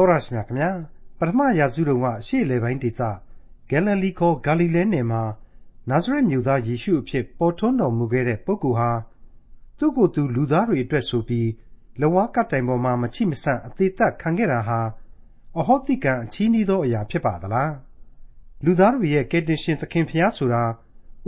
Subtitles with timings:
[0.00, 0.70] တော်ရရှိမြခင်ဗျာ
[1.18, 3.02] ပထမရာစုတုန်းကအရှေ့လေပိုင်းဒေသ
[3.68, 5.22] ဂယ်လလီခေါ်ဂါလိလဲနယ်မှာ
[5.90, 8.90] နာဇရက်မြို့သားယေရှုအဖြစ်ပေါ်ထွန်းတော်မူခဲ့တဲ့ပုဂ္ဂိုလ်ဟာ
[9.78, 11.48] သူ့ကိုယ်သူလူသားတွေအတွက်ဆိုပြီး
[12.00, 14.80] လဝါကတိုင်ပေါ်မှာမချိမဆန့်အသေးသက်ခံခဲ့တာဟာ
[15.58, 17.72] အဟောတိကံအချီးနှီးသောအရာဖြစ်ပါသလား
[18.64, 20.64] လူသားတွေရဲ့ကယ်တင်ရှင်သခင်ဖျားဆိုတာ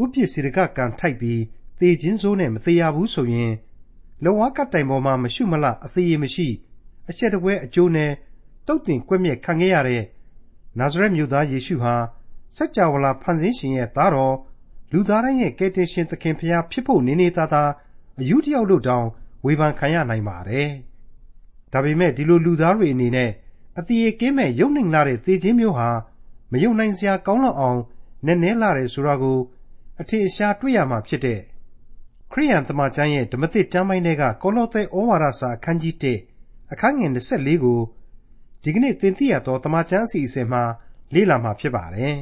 [0.00, 1.40] ဥပ္ပစေတကကံထိုက်ပြီး
[1.78, 3.52] သေခြင်းစိုးနဲ့မသေးရဘူးဆိုရင်
[4.24, 6.48] လဝါကတိုင်ပေါ်မှာမရှုမလအသေးရမရှိ
[7.10, 8.12] အချက်တပွဲအကျိုးနဲ့
[8.66, 10.04] တုတ်တင်ကွက်မြက်ခံခဲ့ရတဲ့
[10.78, 11.94] နာဇရက်မြို့သားယေရှုဟာ
[12.56, 14.36] စัจ java လာဖန်ဆင်းရှင်ရဲ့သားတော်
[14.92, 17.70] လူသားတိုင်းရဲ့ကယ်တင်ရှင်သခင်ဖျားဖြစ်ဖို့နေနေသားသား
[18.20, 19.06] အယူတယောက်လို့တောင်
[19.44, 20.70] ဝေဖန်ခံရနိုင်ပါတယ်။
[21.72, 23.30] ဒါပေမဲ့ဒီလိုလူသားတွေအနေနဲ့
[23.78, 25.88] အတိအကင်းမဲ့ယုံနိုင်လာတဲ့သေခြင်းမျိုးဟာ
[26.52, 27.80] မယုံနိုင်စရာကောင်းလောက်အောင်
[28.26, 29.38] နည်းနည်းလာတယ်ဆိုတာကို
[30.00, 31.40] အထင်ရှားတွေ့ရမှာဖြစ်တဲ့
[32.32, 35.94] ခရိယန်တမန်ကျမ်းရဲ့ဓမ္မသစ်ကျမ်းပိုင်းတွေကကောလောသဲဩဝါဒစာအခန်းကြီး
[36.34, 37.80] 1အခန်းငယ်24ကို
[38.64, 40.62] ဒီကနေ့သင်သိရသောတမန်ကျမ်းအစီအစဉ်မှာ
[41.14, 42.16] လေ့လာမှာဖြစ်ပါတယ်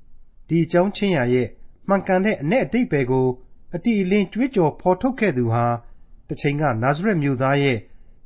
[0.48, 1.48] ။ဒီအကြောင်းချင်းရာရဲ့
[1.88, 3.26] မှန်ကန်တဲ့အ내အတိတ်ပဲကို
[3.74, 5.64] အတီအလင်းကြွေးကြော်ဖော်ထုတ်ခဲ့သူဟာ
[6.28, 7.78] တစ်ချိန်ကနာဇရက်မြို့သားရဲ့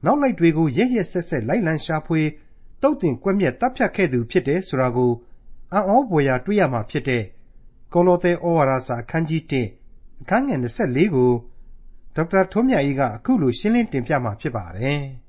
[0.05, 2.21] နောက်လိုက်တွေကိုရက်ရက်ဆက်ဆက်လိုက်လံရှာဖွေ
[2.83, 5.13] တုတ်တင်ကွက်မြက်တပ်ဖြတ်ခဲ့သူဖြစ်တယ်ဆိုတာကို
[5.73, 7.25] အံ့ဩဖွယ်ရာတွေ့ရမှာဖြစ်တဲ့
[7.93, 9.43] ကောလောသဲဩဝါဒစာအခန်းကြီး
[9.83, 11.33] 1အခန်းငယ်24ကို
[12.15, 15.03] ဒေါက်တာထွန်းမြတ်အေးကအခုလိုရှင်းလင်းတင်ပြမှာဖြစ်ပါတယ်။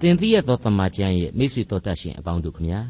[0.00, 2.80] တင်သိရသောတမန်ကျမ်းရဲ့မိတ်ဆွေတော်တတ်ရှင်အပေါင်းတို့ခမညာ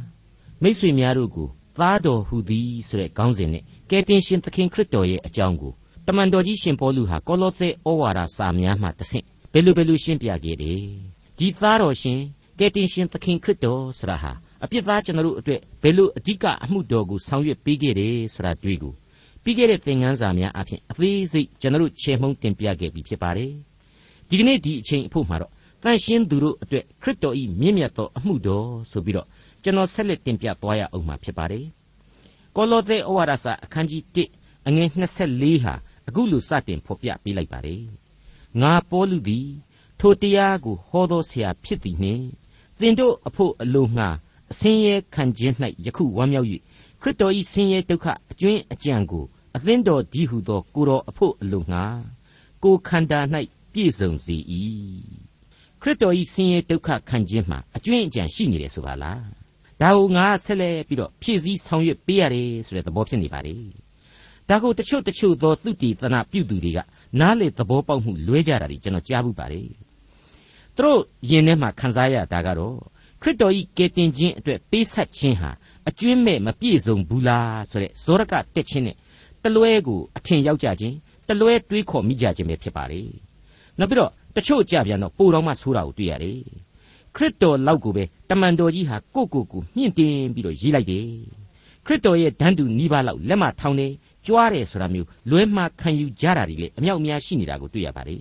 [0.63, 5.73] မိတ်ဆွေများတို့ကိုသားတော်ဟူသည်ဆိုတဲ့ခေါင်းစဉ်နဲ့ကယ်တင်ရှင်သခင်ခရစ်တော်ရဲ့အကြောင်းကို
[6.07, 10.81] တမန်တော်ကြီးရှင်ပေါလုဟာကောလောသဲဩဝါဒစာများမှတဆင့်ဘယ်လိုဘယ်လိုရှင်းပြခဲ့တယ်
[11.39, 12.19] ဒီသားတော်ရှင်
[12.59, 14.33] ကယ်တင်ရှင်သခင်ခရစ်တော်ဆိုတာဟာ
[14.65, 18.93] အပြစ်သားကျွန်တော်တို့အတွက်ဘယ်လိုအဓိကအမှုတော်ကိုဆောင်ရွက်ပေးခဲ့တယ်ဆိုတာတွေ့ကို
[19.43, 23.53] ပြီးခဲ့တဲ့သင်ခန်းစာများအဖြစ်အသေးစိတ်ကျွန်တော်တို့ချေမှုန်းတင်ပြခဲ့ပြီးဖြစ်ပါတယ်
[24.29, 25.53] ဒီကနေ့ဒီအချိန်အဖို့မှာတော့
[25.85, 29.27] တန်ရှင်းသူတို့အတွက်ခရစ်တော်ဤမြင့်မြတ်သောအမှုတော်ဆိုပြီးတော့
[29.63, 31.65] ကျွန်တော်ဆက်လက်တင်ပြသွားရအောင်မှာဖြစ်ပါတယ်
[32.57, 35.75] ကောလောသဲဩဝါဒစာအခန်းကြီး1အငယ်24ဟာ
[36.09, 37.83] အခုလိုစတင်ဖော်ပြပေးလိုက်ပါတယ်
[38.61, 39.49] ငါပေါလုသည်
[40.01, 42.25] ထိုတရားကိုဟောသောဆရာဖြစ်သည်နှင့်
[42.81, 44.09] သင်တို့အဖို့အလိုငှာ
[44.53, 46.49] အစင်းရဲခံခြင်း၌ယခုဝမ်းမြောက်၍
[47.01, 49.25] ခရစ်တော်၏ဆင်းရဲဒုက္ခအကျွင်းအကြံကို
[49.57, 51.85] အသင်းတော်ဒီဟုသောကိုတော်အဖို့အလိုငှာ
[52.63, 53.21] ကိုခန္ဓာ၌
[53.73, 54.37] ပြည့်စုံစေ၏
[55.85, 59.21] ခရစ်တော်၏ဆင်းရဲဒုက္ခခံခြင်းမှာအကျွင်းအကြံရှိနေတယ်ဆိုပါလား
[59.81, 63.57] ဒါကိုငါဆက်လက်ပြီးတော့ဖြည့်ဆည်းဆောင်ရွက်ပေးရတယ်ဆိုတဲ့သဘောဖြစ်နေပါလေ
[64.49, 66.79] ဒါကိုတချို့တချို့သောသူတည်သနာပြုသူတွေက
[67.21, 69.69] နားလေသဘောပေါက်မှုလွဲကြတာတွေကျွန်တော်ကြားဘူးပါတယ်
[70.77, 71.01] သူတို့
[71.31, 72.77] ယင်ထဲမှာခံစားရတာကတော့
[73.23, 75.51] ခရစ်တော်ဤကယ်တင်ခြင်းအတွက်ပေးဆက်ခြင်းဟာ
[75.89, 78.97] အကျွင်းမဲ့မပြည့်စုံဘူးလားဆိုတဲ့ဇောရကတက်ခြင်းနဲ့
[79.43, 80.95] တလွဲကိုအထင်ရောက်ကြခြင်း
[81.29, 83.01] တလွဲတွေးခေါ်မိကြခြင်းပဲဖြစ်ပါလေ
[83.79, 86.39] နောက်ပြီးတော့ တချို့ကြပြန်တော့ပိုတော်မှဆိုးတာကိုတွေ့ရတယ်
[87.15, 91.07] ခရစ်တော်လောက်ကိုပဲတမန်တော်ကြီးဟာကိုကိုကိုမြင့်တင်ပြီးတော့ရေးလိုက်တယ်
[91.87, 93.87] ခရစ်တော်ရဲ့ဒန်းတူနီးပါးလောက်လက်မထောင်နေ
[94.27, 98.21] ကြွားတယ်ဆိုတာမျိုးလွဲမှားခံယူကြတာတွေလေအမြောက်အများရှိနေတာကိုတွေ့ရပါတယ်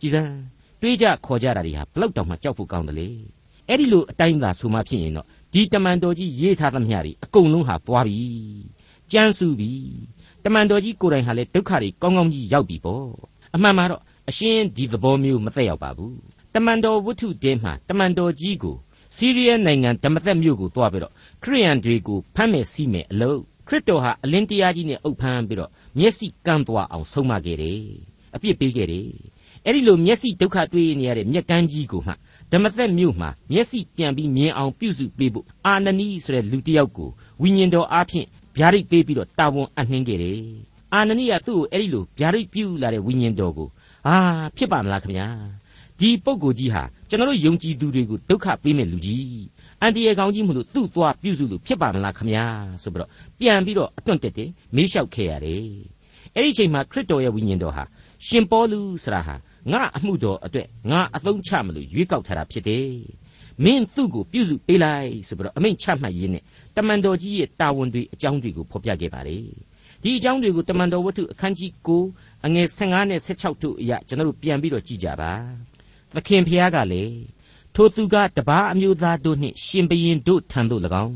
[0.00, 0.32] ကြည်စမ်း
[0.80, 3.08] တွေးကြခေါ်ကြတာတွေဟာဘလောက်တောင်မှကြောက်ဖို့ကောင်းတယ်လေ
[3.68, 8.18] အဲ့ဒီလိုအတိုင်းသာဆိုမှဖြစ်ရင်တော့ဒီတမန်တော်ကြီးရေးထားသမျှတွေအကုန်လုံးဟာပွားပြီ
[9.12, 9.70] ကြမ်းစုပြီ
[10.44, 13.06] တမန်တော်ကြီးကိုယ်တိုင်ဟာလေဒုက္ခတွေကောင်းကောင်းကြီးရောက်ပြီပေါ့
[13.54, 16.16] အမှန်မှာတော့ အရှင်းဒီသဘောမျိုးမသက်ရောက်ပါဘူး
[16.54, 18.76] တမန်တော်ဝတ္ထုတဲမှာတမန်တော်ကြီးကို
[19.16, 27.80] စီးရီးယားနိုင်ငံဓမ္မသက်မြို့ကိုသွားပြီးတော့ခရိယန်တွေကိုဖမ်းမယ်စီးမယ်အလုပ်ခရစ်တော်ဟာအလင်းတရားကြီးနဲ့အုပ်ဖမ်းပြီးတော့မျက်စိကန်းသွားအောင်ဆုံးမခဲ့တယ်
[28.34, 29.08] အပြစ်ပေးခဲ့တယ်
[29.64, 32.12] အဲ့ဒီလိုမျက်စိဒုက္ခတွေ့နေရတဲ့မျက်ကန်းကြီးကိုမှ
[32.52, 37.08] ဓမ္မသက်မြို့မှာမျက်စိပြန်ပြီးမြင်အောင်ပြုစုပေးဖို့အာနနီဆိုတဲ့လူတစ်ယောက်ကို
[37.42, 38.26] ဝိညာဉ်တော်အားဖြင့်
[38.56, 40.40] ဗျာဒိတ်ပေးပြီးတော့တာဝန်အနှင်းခဲ့တယ်
[40.94, 43.68] အာနနီကသူ့ကိုအဲ့ဒီလိုဗျာဒိတ်ပြုလာတဲ့ဝိညာဉ်တော်ကို
[44.08, 44.16] အာ
[44.56, 45.28] ဖြစ်ပါမလားခင်ဗျာ
[46.00, 49.24] ဒီပုဂ္ဂိုလ်ကြီးဟာကျွန်တော်တို့ယုံကြည်သူတွေကိုဒုက္ခပေးမဲ့လူကြီး
[49.80, 52.44] အန်တီရဲ့ကောင်းကြီးမလို့သူ့သွားပြုစုလို့ဖြစ်ပါမလားခမညာ
[52.82, 55.64] ဆိုပြီးတော့ပြန်ပြီးတော့အတွန့်တက်တယ်မေးလျှောက်ခဲ့ရတယ်
[56.34, 57.84] အဲ့ဒီချိန်မှာခရစ်တော်ရဲ့ဝိညာဉ်တော်ဟာ
[58.26, 59.34] ရှင်ပေါလုဆရာဟာ
[59.72, 62.90] ငါအမှုတော်အတွက်ငါအသုံးချမလို့ရွေးကောက်ထားတာဖြစ်တယ်
[63.64, 66.42] မင်းသူ့ကိုပြုစုပေးလိုက်ဆိုပြီးတော့အမိန့်ချမှတ်ရင်းနဲ့
[66.76, 69.44] တမန်တော်ကြီးရဲ့တာဝန်တွေအကြောင်းတွေကိုဖော်ပြခဲ့ပါတယ်
[70.02, 71.70] ဒီအကြောင်းတွေကိုတမန်တော်ဝတ္ထုအခန်းကြီး
[72.08, 75.32] 9အငယ်15နဲ့16တို့အရာကျွန်တော်တို့ပြန်ပြီးတော့ကြည့်ကြပါ
[76.14, 77.16] သခင်ဖျားကလည်း
[77.74, 81.14] ထိုသူကတပားအမျိုးသားတို့နှင့်ရှင်ဘရင်တို့ထံသို့၎င်း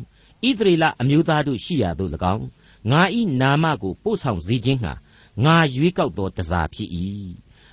[0.48, 2.44] ဣသရေလအမျိုးသားတို့ရှိရာသို့၎င်း
[2.90, 4.92] ငါဤနာမကိုပို့ဆောင်စေခြင်းဟာ
[5.44, 6.90] ငါရွေးကောက်သောတစားဖြစ်၏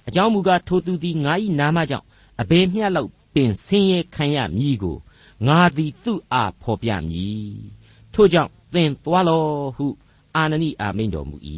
[0.07, 2.05] အကြောင်းမူကားထိုသူသည်ငါဤနာမကြောင့်
[2.41, 4.97] အဘယ်မျှလောက်ပင်ဆင်းရဲခံရမည်ကို
[5.47, 7.53] ငါသည်သူ့အားဖော်ပြမည်
[8.13, 9.43] ထို့ကြောင့်သင်သွားလော
[9.75, 9.87] ဟု
[10.35, 11.37] အာနနိအာမိန်တော်မူ၏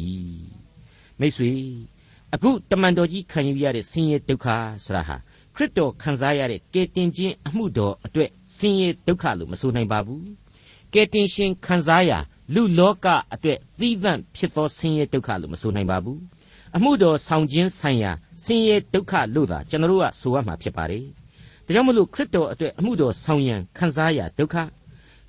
[1.20, 1.52] မိတ်ဆွေ
[2.34, 4.46] အခုတမန်တော်ကြီးခံယူရတဲ့ဆင်းရဲဒုက္ခ
[4.84, 5.16] ဆရာဟာ
[5.54, 10.26] ခရစ်တော်ခံစားရတဲ့ကယ်တင်ခြင်းအမှုတော်အတွက်ဆင်းရဲဒုက္ခလို့မဆိုနိုင်ပါဘူး
[10.92, 12.18] ကယ်တင်ရှင်ခံစားရာ
[12.54, 16.20] လူလောကအတွက်သီးသန့်ဖြစ်သောဆင်းရဲဒုက္ခလို့မဆိုနိုင်ပါဘူး
[16.76, 18.10] အမှုတော်ဆောင်ခြင်းဆိုင်ရာ
[18.44, 21.04] ဆင်းရဲဒုက္ခလို့သာကျွန်တော်တို့ကဆိုရမှာဖြစ်ပါတယ်
[21.66, 24.56] ဒါကြောင့်မလို့ခရစ်တော်အတွက်အမှုတော်ဆောင်ရန်ခံစားရာဒုက္ခ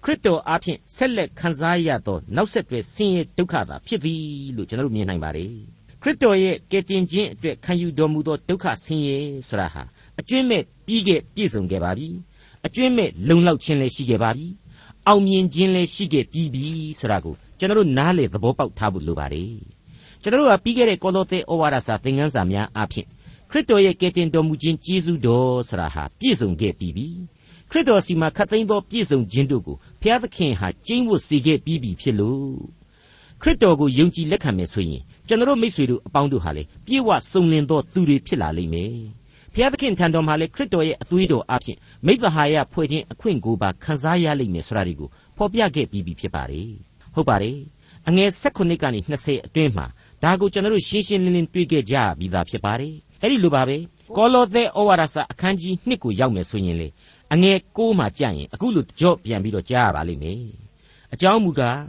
[0.06, 4.22] ခရစ်တော်အားဖြင့်ဆက်လက်ခံစားရသောနောက်ဆက်တွဲဆင်းရဲဒုက္ခသာဖြစ်သည်
[4.56, 5.52] လို့ကျွန်တော်တို့မြင်နိုင်ပါတယ်
[6.02, 9.18] ခရစ်တော်ရဲ့ကယ်တင်ခြင်းအတွက်ခံယူတော်မူသောဒုက္ခဆင်းရဲ
[9.48, 9.84] ဆိုတာဟာ
[10.19, 12.07] အကျွင့်မဲ့ပြီးခဲ့ပြည့်စုံခဲ့ပါပြီ
[12.66, 14.48] အကျွင့်မဲ့လုံလောက်ခြင်းလည်းရှိခဲ့ပါပြီ
[15.07, 16.68] အောင်မြင်ခြင်းလည်းရှိခဲ့ပြီးပြီ
[17.00, 19.54] ဆိုတာကိုကျွန်တော်တို့နားလေသဘောပေါက်ထားဖို့လိုပါတယ်
[20.22, 23.06] ကျွန်တော်တို့ကပြီးခဲ့တဲ့ကောလောသဲဩဝါဒစာသင်ခန်းစာများအဖြစ်
[23.50, 27.08] ခရစ်တော်ရဲ့ကယ်တင်တော်မူခြင်းကျေးဇူးတော်ဆိုတာဟာပြည့်စုံခဲ့ပြီးပြီ
[27.71, 32.56] ခရစ်တော်စီမှာခတ်သိမ်းသောပြည့်စုံခြင်းတို့ကိုဘုရားသခင်ဟာကျင့်ဝတ်စေခဲ့ပြီးပြီဖြစ်လို့
[33.41, 38.94] ခရစ်တော်ကိုယုံကြည်လက်ခံမယ်ဆိုရင်ကျွန်တော်မိတ်ဆွေတို့အပေါင်းတို့ဟာလေပြေဝစုံလင်သောသူတွေဖြစ်လာလိမ့်မယ်
[39.53, 46.69] ဘုရားသခင်ထံတော်မှာလေခရစ်တော်ရဲ့အသွေးတော်အဖြစ်မိဘဟာယဖွဲ့ခြင်းအခွင့်ကိုပါခံစားရလိမ့်မယ်ဆိုတာဒီကိုဖော်ပြခဲ့ပြီးပြီဖြစ်ပါတယ်
[47.15, 47.57] ဟုတ်ပါတယ်
[48.07, 49.85] အငယ်16ကနေ20အတွင်းမှာ
[50.23, 53.77] ဒါကိုကျွန်တော်တို့ရှင်းရှင်းလင်းလင်းတွေ့ခဲ့ကြပြီးသားဖြစ်ပါတယ်အဲ့ဒီလိုပါပဲ
[54.17, 56.88] ကောလောသဲဩဝါဒစာအခန်းကြီး1ကိုရောက်မယ်ဆိုရင်လေ
[57.36, 60.44] အငယ်6မှာကြာရင်အခုလိုကြော့ပြန်ပြီးတော့ကြားရပါလိမ့်မယ်
[61.14, 61.82] အကြောင်းမူကား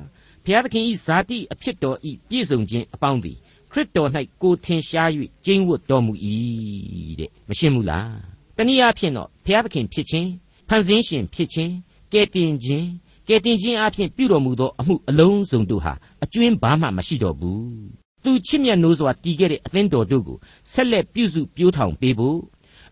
[0.45, 3.37] ဘုရားသခင်ဤဇာတိအဖြစ်တော်ဤပြည့်စုံခြင်းအပေါင်းသည်
[3.73, 4.11] ခရစ်တော်၌
[4.43, 5.11] ကိုထင်ရှား၍
[5.45, 6.13] ကျင့်ဝတ်တော်မူ၏
[7.21, 8.11] တဲ့မရှင်းဘူးလား
[8.57, 10.29] တနည်းအားဖြင့်တော့ဘုရားသခင်ဖြစ်ခြင်း
[10.69, 11.73] ဖန်ဆင်းရှင်ဖြစ်ခြင်း
[12.13, 12.87] ကယ်တင်ခြင်း
[13.29, 15.93] ကယ်တင်ခြင်းအပြင်ပြုတော်မူသောအမှုအလုံးစုံတို့ဟာ
[16.25, 20.39] အကျွင်းဘာမှမရှိတော့ဘူးသူချစ်မြတ်နိုးစွာတည်ခဲ့တဲ့အသင်းတော်တို့ကို
[20.73, 22.39] ဆက်လက်ပြုစုပြောထောင်ပေးဖို့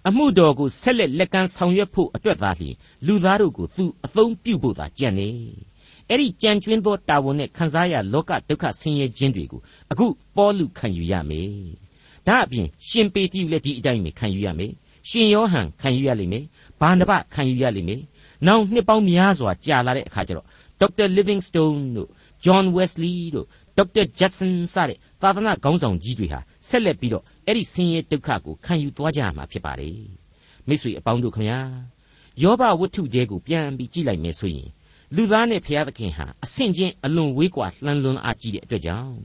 [0.09, 2.75] အမှုတော်ကိုဆက်လက်လက်ကမ်းဆောင်ရွက်ဖို့အတွက်သာလျှင်
[3.07, 5.29] လူသားတို့ကိုသူအသုံးပြုဖို့သာကြံနေ
[6.09, 9.61] အဲ့ဒီကြံကျွင်းသောတာဝန်နဲ့ခံစားရလောကဒုက္ခဆင်းရဲခြင်းတွေကို
[9.91, 10.07] အခု
[10.37, 11.51] ပေါလုခံယူရမယ်
[12.27, 14.73] ဒါအပြင်ရှင်ပေတိလည်းဒီအတိုင်းပဲခံယူရမယ်
[15.09, 16.45] ရှင်ယောဟန်ခံယူရလိမ့်မယ်
[16.81, 18.01] ဘာနဘခံယူရလိမ့်မယ်
[18.47, 20.47] နောက်နှစ်ပေါင်းများစွာကြာလာတဲ့အခါကျတော့
[20.81, 22.09] ဒေါက်တာလီဗင်းစတုန်းတို့
[22.45, 23.47] ဂျွန်ဝက်စလီတို့
[23.77, 29.99] ဒေါက်တာဂျက်ဆန်စတဲ့သာသနာခေါင်းဆောင်ကြီးတွေဟာ ဆက်လက်ပြီးတော့အဲ့ဒီဆင်းရဲဒုက္ခကိုခံယူသွားကြရမှာဖြစ်ပါတယ်
[30.69, 31.61] မိတ်ဆွေအပေါင်းတို့ခင်ဗျာ
[32.43, 34.69] ယောဘဝတ္ထုတဲကိုပြန်ပြီးကြည့်လိုက်မယ်ဆိုရင်
[35.17, 39.17] လူသားနဲ့ဘုရားသခင်ဟာအဆင့်ချင်းအလွန်ဝေးကွာလှမ်းလွန်းအားကြီးတဲ့အတွက်ကြောင့်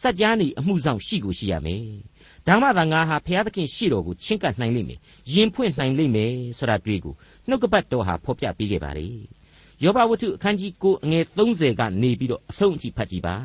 [0.00, 1.86] စัจ जा နေအမှုဆောင်ရှိကိုရှိရမယ်
[2.46, 4.98] ဒါမှသာငါဟာဘုရားသခင်ရှေ့တော်ကိုချင့်ကပ်နိုင်လိမ့်မယ်
[5.32, 7.14] ယင်ဖွင့်နိုင်လိမ့်မယ်ဆိုတာတွေ့ကို
[7.48, 9.06] နှုတ်ကပတ်တော်ဟာဖော်ပြပေးခဲ့ပါလေ
[9.82, 13.36] ယောဘဝတ္ထုအခန်းကြီး9အငယ်30ကနေပြီးတော့အဆုံးအထိဖတ်ကြည့်ပါ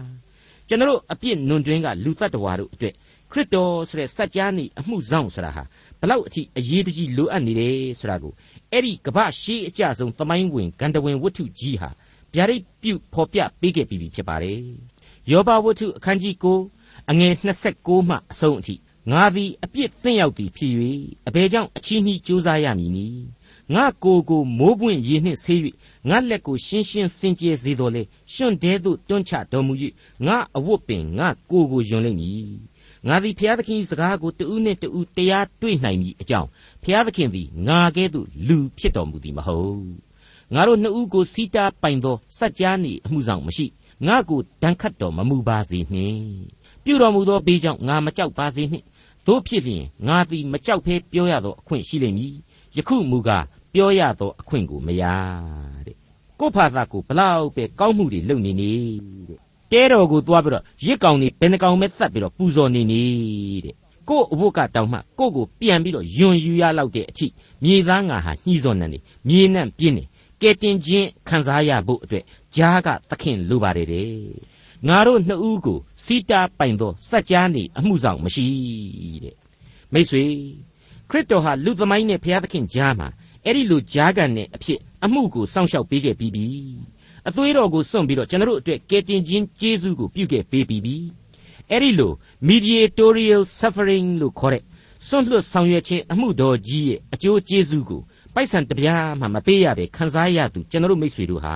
[0.67, 2.93] ကျွန်တော်အပြစ်နွန်တွင်းကလူတ attva တို့အတွက်
[3.33, 5.63] ခရစ်တော်ဆိုတဲ့စัจ जा နေအမှုဆောင်ဆိုတာဟာ
[5.99, 8.33] ဘလောက်အထိအရေးတကြီးလိုအပ်နေတယ်ဆိုတာကို
[8.71, 11.89] အဲ့ဒီကမ္ဘာရှေးအကြဆုံးသမိုင်းဝင်ဂန္ဓဝင်ဝတ္ထုကြီးဟာ
[12.33, 14.59] ဗျာဒိတ်ပြုဖော်ပြပေးခဲ့ပြီးပြီဖြစ်ပါတယ်
[15.31, 17.33] ယောဘဝတ္ထုအခန်းကြီး9အငယ်
[17.71, 18.75] 26မှအဆုံးအထိ
[19.11, 20.73] ငါသည်အပြစ်သင့်ရောက်သည်ဖြစ်၍
[21.27, 23.23] အဘယ်ကြောင့်အချီးနှီးကြိုးစားရမည်နည်း
[23.73, 25.59] ငါကိုယ်ကိုမိုးပွင့်ရေနှင့်ဆေး၍
[26.09, 28.03] ငါလက်ကိုရှင်းရှင်းစင်ကြယ်စေတော်လေ
[28.33, 29.73] ရှင်တဲသို့တွန်းချတော်မူ၍
[30.25, 32.72] ငါအဝတ်ပင်ငါကိုယ်ကိုယွန်လိမ့်မည်
[33.07, 36.49] ငါသည်ဘုရားသခင်၏စကားကိုတဦးနှင့်တဦးတရားတွေ့နိုင်မည်အကြောင်း
[36.83, 40.13] ဘုရားသခင်သည်ငါကဲ့သို့လူဖြစ်တော်မူသည်မဟုတ်
[40.53, 43.65] ငါတို့နှစ်ဦးကိုစီးတားပိုင်သောစัจ जा နေအမှုဆောင်မရှိ
[44.07, 46.17] ငါကိုတန်ခတ်တော်မမူပါစေနှင့်
[46.83, 48.85] ပြုတော်မူသောဘေးကြောင့်ငါမကြောက်ပါစေနှင့်
[49.27, 52.33] တို့ဖြစ်လျင်ငါသည်မကြောက်ဖဲပြောရသောအခွင့်ရှိလိမ့်မည်
[52.75, 55.03] ယခုမူကားပြောရသောအခွင့်ကိုမရ
[55.85, 55.97] တဲ့
[56.39, 58.71] ကို့ဖာသာကိုဘလောက်ပဲကောင်းမှုတွေလုပ်နေနေ
[59.29, 59.42] တဲ့
[59.73, 63.01] တဲတော်ကိုသွားပြီးတော့ရစ်ကောင်နေဘယ်နှကောင်ပဲသတ်ပြီးတော့ပူဇော်နေနေ
[63.65, 63.75] တဲ့
[64.09, 67.27] ကို့အဝတ်ကတောင်မှကို့ကိုပြန်ပြီးတော့ယွန်ယူရလောက်တဲ့အထိ
[67.63, 70.03] မြေသားငါဟာညှိစော်နေတယ်မြေနှံ့ပြင်းနေ
[70.41, 72.23] ကဲတင်ခြင်းခံစားရဖို့အတွက်
[72.55, 74.09] ကြားကသခင်လိုပါတယ်တဲ့
[74.87, 78.45] ငါတို့နှစ်ဦးကိုစီတာပိုင်သောစัจ जा နေအမှုဆောင်မရှိ
[79.23, 79.35] တဲ့
[79.93, 80.23] မိတ်ဆွေ
[81.09, 83.07] ခရစ်တော်ဟာလူသမိုင်းနဲ့ဘုရားသခင်ကြားမှာ
[83.45, 86.45] အဲ့ဒီလိုကြားကန်တဲ့အဖြစ်အမှုကိုစောင့်ရှောက်ပေးခဲ့ပြီးပြီ
[87.27, 90.95] အသွေးတော်ကိုစွန့်ပြီးတော့ကျွန်တော်တို့အတွက်ကယ်တင်ခြင်းကျေးဇူးကိုပြုခဲ့ပေးပြီးပြီ
[91.69, 92.11] အဲ့ဒီလို
[92.49, 94.63] mediatorial suffering လို့ခေါ်တဲ့
[95.07, 98.01] စွန့်လွတ်ဆောင်ရွက်ခြင်းအမှုတော်ကြီးရဲ့အကျိုးကျေးဇူးကို
[98.33, 101.55] ပိုက်ဆံတပြားမှမပေးရပဲခံစားရသူကျွန်တော်တို့မိတ်ဆွေတို့ဟာ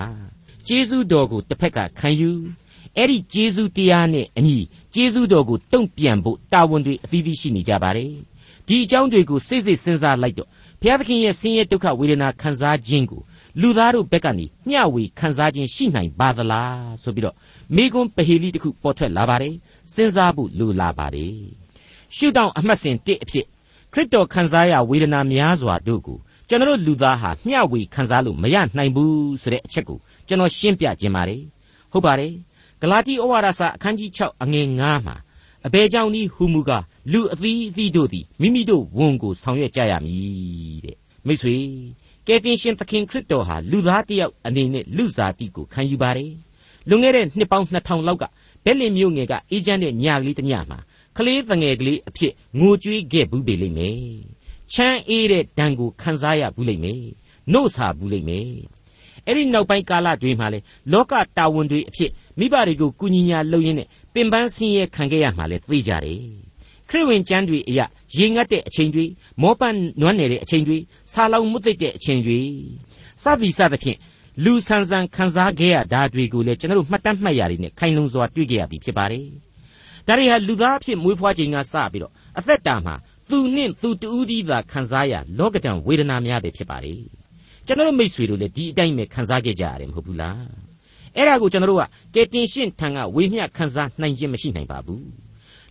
[0.67, 2.31] ကျေးဇူးတော်ကိုတစ်ဖက်ကခံယူ
[2.97, 4.57] အဲ့ဒီကျေးဇူးတရားနဲ့အညီ
[4.93, 8.11] ကျေးဇူးတော်ကိုတုံ့ပြန်ဖို့တာဝန်တွေအသီးသီးရှိနေကြပါတယ်
[8.67, 10.49] ဒီအကြောင်းတွေကိုစိတ်စိတ်စဉ်းစားလိုက်တော့
[10.81, 13.21] ဘုရားသခင်ရဲ့ဆင်းရဲဒုက္ခဝေဒနာခံစားခြင်းကို
[13.61, 17.35] လူသားတို့ဘက်ကနေမျှဝေခံစားခြင်းရှိနိုင်ပါသလားဆိုပြီးတော့
[17.75, 19.53] မိကွန်းပဟေလိတစ်ခုပေါ်ထွက်လာပါတယ်
[19.93, 21.35] စဉ်းစားဖို့လိုလာပါတယ်
[22.15, 23.45] ရှုထောင့်အမှတ်စဉ်1အဖြစ်
[23.93, 26.17] ခရစ်တော်ခံစားရဝေဒနာများစွာတို့ကို
[26.49, 31.41] ကျွန်တော်လူသားဟာမျှဝေခံစားလို့မရနိုင်ဘူးဆိုတဲ့အချက်ကိုကျွန်တော်ရှင်းပြခြင်းပါတယ်
[31.91, 32.33] ဟုတ်ပါတယ်
[32.81, 35.15] ဂလာတိဩဝါဒစာအခန်းကြီး6အငယ်9မှာ
[35.65, 40.97] အဘယ်ကြောင့်ဤဟူမူကားလူအသီးအသီးတို့သည်မိမိတို့ဝန်ကိုဆောင်ရွက်ကြရမည်တဲ့
[41.27, 41.55] မိတ်ဆွေ
[42.27, 46.31] ကကယ်တင်ရှင်သခင်ခရစ်တော်ဟာလူသားတစ်ယောက်အနေနဲ့လူစားတိကိုခံယူပါတယ်
[46.89, 48.23] လွန်ခဲ့တဲ့နှစ်ပေါင်း2000လောက်က
[48.65, 50.79] ဘက်လင်မြို့ငယ်ကအေဂျင့်တဲ့ညကလေးတစ်ညမှာ
[51.17, 53.99] ကလေးတငယ်ကလေးအဖြစ်ငိုကြွေးခဲ့ဘူးပေလိမ့်မယ်
[54.73, 57.01] ချမ်းအေးတဲ့ဒဏ်ကိုခံစားရဘူးလိမ့်မယ်
[57.51, 58.49] နှုတ်ဆာဘူးလိမ့်မယ်
[59.25, 60.59] အဲ့ဒီနောက်ပိုင်းကာလတွေမှာလေ
[60.91, 66.46] လောကတာဝန်တွေအဖြစ်မိဘတွေကိုကုညီညာလုပ်ရင်းနဲ့ပင်ပန်းဆင်းရဲခံခဲ့ရမှလည်းသိကြတယ်
[66.89, 67.85] ခရစ်ဝင်ကျမ်းတွေအရာ
[68.17, 69.05] ရေငတ်တဲ့အချိန်တွေ
[69.41, 70.77] မောပန်းနွမ်းနယ်တဲ့အချိန်တွေ
[71.13, 72.39] ဆာလောင်မှုသိတဲ့အချိန်တွေ
[73.23, 73.97] စသည်စသဖြင့်
[74.43, 79.25] လူဆန်းဆန်းခံစားခဲ့ရတာတွေကိုလည်းကျွန်တော်တို့မှတ်တမ်းမှတ်ရည်နဲ့ခိုင်လုံစွာတွေ့ကြရပြီဖြစ်ပါတယ်
[80.07, 82.95] ဒါတွေဟာလူသားအဖြစ်မွေးဖွားခြင်းကစပြီးတော့အသက်တာမှာ
[83.29, 87.01] သူနှင့်သူတူးဒီသာခံစားရလောကဒဏ်ဝေဒနာများပဲဖြစ်ပါတယ်
[87.65, 90.41] ကျွန်တော်တို့မိษွေတို့လည်းဒီအတိုင်းပဲခံစားခဲ့ကြရတယ်မဟုတ်ဘူးလား
[91.15, 91.83] အဲ့ဒါကိုကျွန်တော်တို့က
[92.15, 95.26] ကယ်တင်ရှင်းထံကဝေမျှခံစားနိုင်ခြင်းမရှိနိုင်ပါဘူး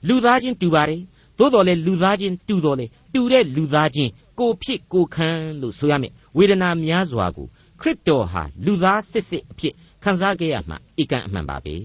[0.09, 1.01] လူသားချင်းတူပါတယ်
[1.39, 5.29] သို့တော်လည်းလူသားချင်းတူတော်လေတူတဲ့လူသားချင်းကိုဖြစ်ကိုခံ
[5.61, 7.47] လို့ဆိုရမယ်ဝေဒနာများစွာကို
[7.81, 11.77] ခရစ်တော်ဟာလူသားစစ်စစ်အဖြစ်ခံစားခဲ့ရမှဧကန်အမှန်ပါပဲ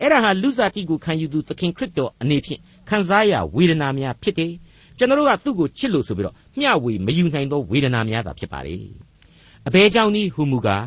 [0.00, 4.52] အဲ့ဒါဟာလူစားတိကိုခံယူသူသခင်ခရစ်တော်အနေဖြင့်ခံစားရဝေဒနာများဖြစ်တယ်
[4.98, 8.76] ကျွန်တော်တို့ကသူ့ကိုချစ်လို့ဆိုပြီးတော့မျှဝေမယူနိုင်သောဝေဒနာများသာဖြစ်ပါလေ
[9.66, 10.86] အဘဲကြောင့်ဤဟူမူကား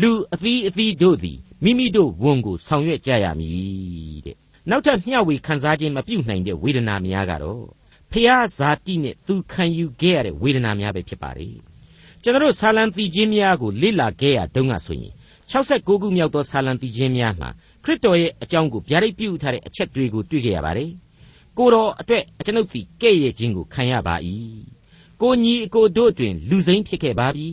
[0.00, 4.36] လူအသီးအသီးတို့သည်မိမိတို့ဝန်ကိုဆောင်ရွက်ကြရမည်တဲ့
[4.70, 7.64] နောက်ထပ်မျှဝေခံစားခြင်းမပြုနိုင်တဲ့ဝေဒနာများကတော့
[8.12, 11.48] ဖျားဇာတိနဲ့သူခံယူခဲ့ရတဲ့ဝေဒနာများပဲဖြစ်ပါလေ
[12.22, 15.12] ကျွန်တော်တို့ဆာလံတီခြင်းများကိုလေ့လာခဲ့ရတုန်းကဆိုရင်
[15.50, 17.48] 69ခုမြောက်သောဆာလံတီခြင်းများမှာ
[17.84, 20.90] ခရစ်တော်ရဲ့အကြောင်းကိုဗျာဒိတ်ပြုထားတဲ့အချက်တွေကိုတွေ့ကြရပါတယ်
[21.58, 24.14] ကိုတော်အတွက်အကျွန်ုပ်သည်ကဲ့ရဲ့ခြင်းကိုခံရပါ၏
[25.22, 27.48] ကိုညီအကိုတို့တွင် လူစိမ်းဖြစ်ခဲ့ပါပြီ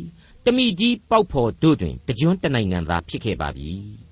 [0.46, 4.05] တမိကြီးပေါက်ဖော်တို့တွင်တကြွန်းတနိုင်ငံသားဖြစ်ခဲ့ပါပြီလျော်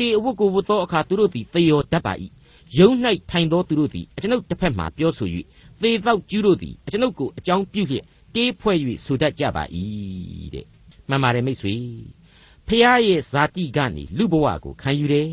[0.00, 2.12] တေအဝတ်ကိုဝတ်သောအခါသူတို့သည်သေရောတတ်ပါ၏
[2.78, 2.90] ယုံ၌
[3.30, 5.28] ထိုင်သောသူတို့သည်အကျွန်ုပ်တစ်ဖက်မှပြောဆို၍
[5.82, 8.04] သေသောကျူးတို့သည်အကျွန်ုပ်ကိုအကြောင်းပြုလျက်
[8.34, 9.64] တေးဖွဲ့၍ဆိုတတ်ကြပါ၏
[10.54, 10.66] တဲ့
[11.08, 11.74] မှန်ပါတယ်မိတ်ဆွေ
[12.66, 15.30] ဖះရဲ့ဇာတိကနေလူဘဝကိုခံယူတယ်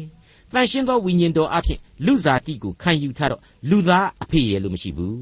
[0.53, 5.17] တန်ရှင်းသောဝိညာဉ်တော်အဖြစ်လူဇာတိကိုခံယူထားတော့လူသားအဖေရဲ့လို့မရှိဘူး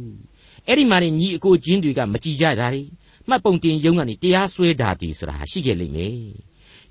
[0.67, 2.81] အဲ့ဒီမှာနေညီအကိုချင်းတွေကမကြည်ကြတာတွေ
[3.29, 6.15] မှတ်ပုံတင်ယုံကနေတရားစွဲတာတည်ဆိုတာရှိခဲ့လိမ့်မယ်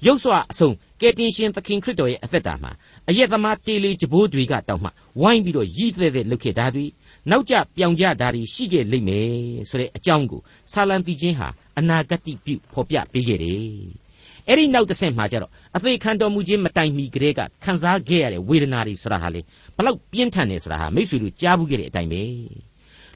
[0.06, 2.70] ရုပ်စွာအဆုံးကယ်တင်ရှင်သခင်ခရစ်တော်ရဲ့အသက်တာမှာ
[3.08, 4.88] အယက်သမားတေလီကြဘိုးတွေကတောင်မှ
[5.20, 6.86] ဝိုင်းပြီးတော့ရည်တဲ့တဲ့လုပ်ခဲ့တာတွေ
[7.30, 9.30] နောက်ကျပြောင်ကြတာတွေရှိခဲ့လိမ့်မယ်
[9.68, 10.40] ဆိုတဲ့အကြောင်းကို
[10.72, 13.60] ဆာလံတီချင်းဟာအနာဂတ်ပြုဖော်ပြပေးခဲ့တယ်
[14.48, 19.40] အဲ့ဒီနောက်တစ်ဆင့်မှာကျတော့အသေးခံတော်မူခြင်းမတိုင်မီကလေးကခံစားခဲ့ရတဲ့ဝေဒနာတွေဆိုတာဟာလေ
[19.76, 22.22] ဘလောက်ပြင်းထန်နေဆိုတာဟာမိတ်ဆွေတို့ကြားဘူးခဲ့တဲ့အတိုင်းပဲ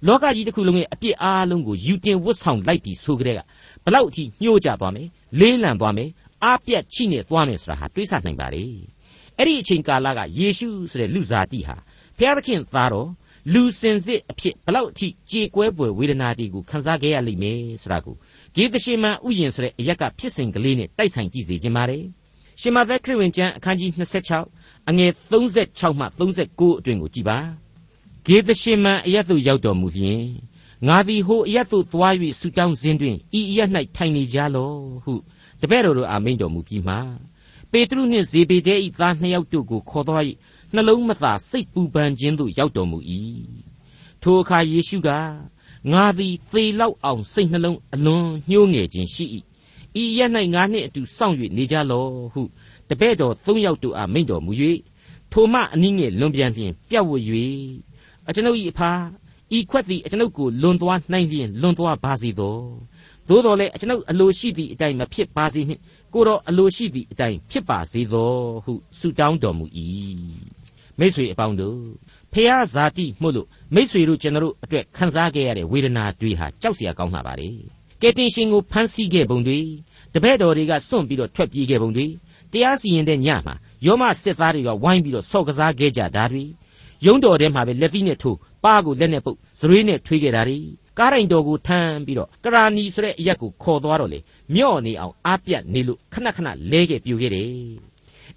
[0.06, 3.40] လောကကြီးတစ်ခုလုံးရဲ့အပြစ်အားလုံးကိုယူတင်ဝတ်ဆောင်လိုက်ပြီးဆိုကြတဲ့က
[3.84, 5.08] ဘလောက်အထိညှို့ကြသွားမယ်
[5.40, 6.08] လေးလံသွားမယ်
[6.44, 8.64] အားပြတ်ချိနေသွားမယ်ဆိုတာဟာတွေးဆနိုင်ပါလေ
[9.38, 11.76] အဲ့ဒီအချိန်ကာလကယေရှုဆိုတဲ့လူစားတိဟာ
[12.18, 13.08] ဘုရားသခင်သားတော်
[13.52, 18.16] လူစင်စစ်အဖြစ်ဘလောက်အထိကြေကွဲပွေဝေဒနာတွေကိုခံစားခဲ့ရလိမ့်မယ်ဆိုတာကို
[18.54, 22.04] ဂေသရှိမန်ဥယျင်ဆိုတဲ့အရက်ကဖြစ်စဉ်ကလေးနဲ့တိုက်ဆိုင်ကြည့်စေခြင်းပါတယ်
[22.60, 23.90] ရှင်မသက်ခရစ်ဝင်ကျမ်းအခန်းကြီး
[24.40, 27.38] 26အငယ်36မှ39အတွင်ကိုကြည်ပါ
[28.26, 30.24] ဂေသရှိမန်အရက်သို့ရောက်တော်မူလျင်
[30.88, 34.72] ငါသည်ဟိုအရက်သို့သွား၍ဆူတောင်းခြင်းတွင်ဤအရက်၌ထိုင်နေကြလော
[35.04, 35.14] ဟု
[35.64, 36.94] တပည့်တော်တို့အာမိန်တော်မူပြီးမှ
[37.70, 40.22] ပေတရုနှင့်ဇေဘေဒဲ၏သားနှစ်ယောက်တို့ကိုခေါ်သွား၍
[40.74, 42.98] နှလုံးမသာစိတ်ပူပန်ခြင်းသို့ရောက်တော်မူ၏
[44.22, 45.08] ထိုအခါယေရှုက
[45.92, 49.24] ငါသည်သေလောက်အောင်စိတ်နှလုံးအလွန်ညှိုးငယ်ခြင်းရှိ၏
[50.02, 52.42] ဤရက်၌ငါနှင့်အတူစောင့်၍နေကြလော့ဟု
[52.88, 54.52] တပည့်တော်သုံးယောက်တို့အားမိန့်တော်မူ၍
[55.32, 57.10] ထိုမှအနည်းငယ်လွန်ပြန်လျင်ပြတ်ဝ၍
[58.28, 58.90] အကျွန်ုပ်၏အဖာ
[59.56, 62.58] ဤခွက်သည်အကျွန်ုပ်ကိုလွန်သွားနိုင်လျင်လွန်သွားပါစေသော
[63.28, 65.80] သို့တော်လည်းအကျွန်ုပ်အလိုရှိသည့်အတိုင်းမဖြစ်ပါစေနှင့်
[66.14, 68.32] ကိုတော်အလိုရှိသည့်အတိုင်းဖြစ်ပါစေသော
[68.64, 69.66] ဟုဆုတောင်းတော်မူ၏
[70.98, 71.78] မိတ်ဆွေအပေါင်းတို့
[72.32, 77.48] ဖះဇာတိမှုလို့မိษွေတို့ကျွန်တော်တို့အတွက်ခံစားခဲ့ရတဲ့ဝေဒနာတွေဟာကြောက်စရာကောင်းလာပါလေ
[78.02, 79.58] ကယ်တင်ရှင်ကိုဖမ်းဆီးခဲ့ပုံတွေ
[80.14, 82.06] တပည့်တော်တွေကစွန့်ပြီးတော့ထွက်ပြေးခဲ့ပုံတွေ
[82.52, 83.54] တရားစီရင်တဲ့ညမှာ
[83.86, 86.44] ယောမစစ်သားတွေကဝိုင်းပြီးတော့ဆော့ကစားခဲ့ကြတာတွေ
[87.06, 90.58] ယုံတော်ထဲမှာပဲလက်သီးနဲ့ထိုးပါးကိုလက်နဲ့ပုတ်ဇရွေးနဲ့ထွေးခဲ့တာတွေ
[90.98, 94.18] ကားတိုင်တော်ကိုထမ်းပြီးတော့ကရာနီဆိုတဲ့အရက်ကိုခေါ်သွားတော့လေ
[94.54, 97.48] မြော့နေအောင်အားပြတ်နေလို့ခဏခဏလဲခဲ့ပြူခဲ့တယ်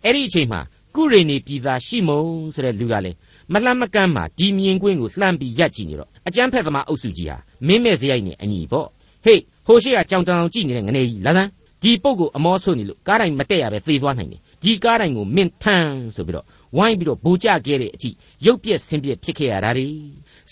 [0.03, 0.61] အဲ့ဒီအချိန်မှာ
[0.95, 2.21] ကုရိနေပြည်သားရှိမုံ
[2.53, 3.17] ဆိုတဲ့လူကလည်း
[3.53, 7.37] မလှမ်းမကမ်းမှာဒီမြင်ကွင်းကိုလှမ်းပြီးရက်ကြည့်နေတော့အကျန်းဖက်သမားအုပ်စုကြီးဟာ
[7.67, 8.87] မင်းမဲ့စရိုက်နဲ့အညီပေါ့
[9.25, 11.49] ဟေးဟိုရှိကကြောင်တောင်ကြည့်နေတဲ့ငနေကြီးလာစမ်း
[11.83, 16.45] ဒီပုတ်ကိုအမောဆွနေလို့ကားတိုင်းမတက်ရပဲသေသွားနိုင်တယ်ဒီကားတိုင်းကိုမင်းထမ်းဆိုပြီးတော့
[16.77, 18.09] ဝိုင်းပြီးတော့ဘူကြခဲ့တဲ့အထိ
[18.45, 19.87] ရုပ်ပြက်ဆင်းပြက်ဖြစ်ခဲ့ရတာတွေ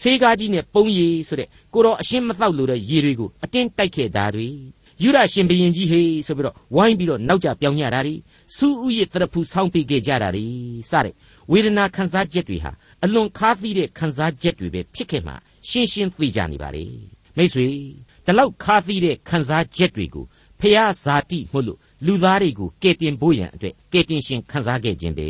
[0.01, 4.47] ဆေးကားကြီးနဲ့ပုံရည်ဆိုတဲ့ကိုတော်အရှင်းမသောက်လို့တဲ့ရေတွေကိုအတင်းတိုက်ခဲ့တာတွေ
[5.01, 8.15] ယူရရှင်ဘရင်ကြီးဟေးဆိုပြီးတော့ဝိုင်းပြီးတော့နောက်ကျပြောင်းကြတာတွေ
[8.55, 10.45] စူးဥယျတရဖူဆောင်းပေးခဲ့ကြတာတွေ
[10.89, 11.13] စတဲ့
[11.51, 12.71] ဝေဒနာခံစားချက်တွေဟာ
[13.03, 15.33] အလွန်ခါးသီးတဲ့ခံစားချက်တွေပဲဖြစ်ခဲ့မှ
[15.69, 16.85] ရှင်းရှင်းသိကြနေပါလေ
[17.37, 17.65] မိတ်ဆွေ
[18.25, 20.25] ဒီလောက်ခါးသီးတဲ့ခံစားချက်တွေကို
[20.59, 25.29] ဖျားဇာတိမို့လို့လူသားတွေကိုကယ်တင်ဖို့ရန်အတွက်ကယ်တင်ရှင်ခံစားခဲ့ခြင်းပဲ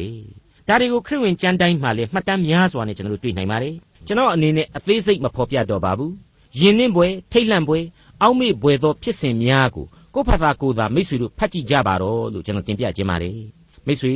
[0.67, 3.75] ဒါတွေကိုခရစ်ဝင်ကျမ်းတိုင်းမှာလည်းမှတ်တမ်းများစွာနဲ့ကျွန်တော်တို့တွေ့နိုင်ပါတယ်
[4.07, 6.13] ကျွန်တော်အနေနဲ့အသေးစိတ်မဖော်ပြတော့ပါဘူး
[6.59, 7.79] ယဉ်နှင်းပွဲထိတ်လန့်ပွဲ
[8.21, 13.37] အောက်မေ့ပွဲသောဖြစ်စဉ်များကိုကိုယ့်ဖသာကိုယ်သာမိတ်ဆွေတို့ဖတ်ကြည့်ကြပါတော့လို့ကျွန်တော်တင်ပြခြင်းပါတယ်
[13.85, 14.15] မိတ်ဆွေ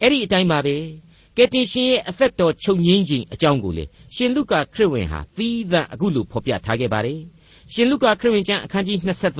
[0.00, 0.76] အဲ့ဒီအတိုင်းပါပဲ
[1.36, 3.84] ကယ်တင်ရှင်ရဲ့အသက်တော်ချုပ်ငင်းခြင်းအကြောင်းကိုလေ
[4.14, 7.20] ရှင်လုကာခရစ်ဝင်ဟာသီးသန့်အခုလိုဖော်ပြထားခဲ့ပါတယ်
[7.72, 8.98] ရှင်လုကာခရစ်ဝင်ကျမ်းအခန်းကြီး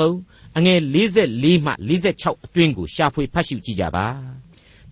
[0.08, 0.78] 23အငယ်
[1.24, 1.72] 44မှ
[2.08, 4.06] 46အတွင်းကိုရှာဖွေဖတ်ရှုကြည့်ကြပါ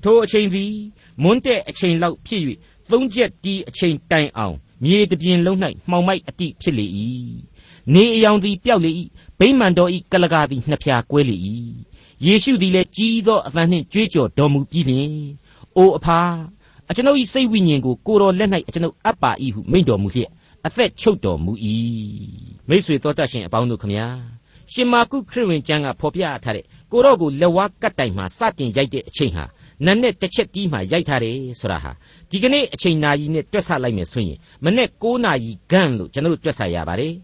[0.03, 0.73] ထိုအချိန်သည်
[1.23, 2.43] မွန်းတဲ့အချိန်လောက်ဖြစ်၍
[2.91, 5.59] သုံးချက်တီးအချိန်တိုင်အောင် မြေတပြင်လုံး၌
[5.91, 6.87] မှောင်မိုက်အတိဖြစ်လေ၏
[7.95, 8.91] နေအယောင်သည်ပျောက်လေ၏
[9.39, 11.37] ဗိမ္မာန်တော်၏ကလကာသည်နှစ်ဖြာကွဲလေ၏
[12.25, 15.11] ယေရှုသည်လည်းကြီးသောအသံနှင့်ကြွေးကြော်တော်မူပြီးလျှင်
[15.77, 16.21] အိုအဖာ
[16.89, 20.31] အကျွန်ုပ်၏စိတ်ဝိညာဉ်ကိုကိုတော်လက်၌အကျွန်ုပ်အပ်ပါ၏ဟုမိန့်တော်မူလျက်
[20.67, 21.53] အသက်ချုပ်တော်မူ၏
[22.69, 24.07] မိတ်ဆွေတော်တတ်ရှင်အပေါင်းတို့ခမညာ
[24.73, 29.45] ရှင်မာကုခရစ်ဝင်ကျမ်းကဖော်ပြထားတဲ့ကိုတော့ကိုလက်ဝါးကတ်တိုင်မှာစတင်ရိုက်တဲ့အချိန်ဟာ
[29.85, 31.93] နတ်နဲ့တစ်ချက်တီးမှရိုက်ထားတယ်ဆိုတာဟာ
[32.31, 37.15] ဒီကနေ့အချိန်နာရီနဲ့တွက်ဆလိုက်မယ်ဆိုရင်မနေ့9နာရီဂန့်လို့ကျွန်တော်တို့တွက်ဆရပါတယ်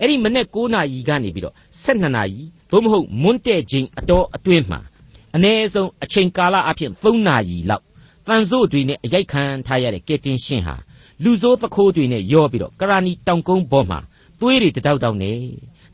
[0.00, 4.80] အဲ့ဒီမနေ့9နာရီကနေပြီးတော့12နာရီသို့မဟုတ်မွန်းတဲ့ချိန်အတော်အတွင်းမှာ
[5.36, 7.84] အ ਨੇ ဆုံးအချိန်ကာလအဖြစ်3နာရီလောက်
[8.26, 10.76] တန်ဆို့တွေနဲ့အရိုက်ခံထားရတဲ့ကက်တင်ရှင်ဟာ
[11.24, 14.00] လူဆိုးသခိုးတွေနဲ့ရောပြီးတော့ကရာနီတောင်ကုန်းပေါ်မှာ
[14.40, 15.32] သွေးတွေတတောက်တောက်နေ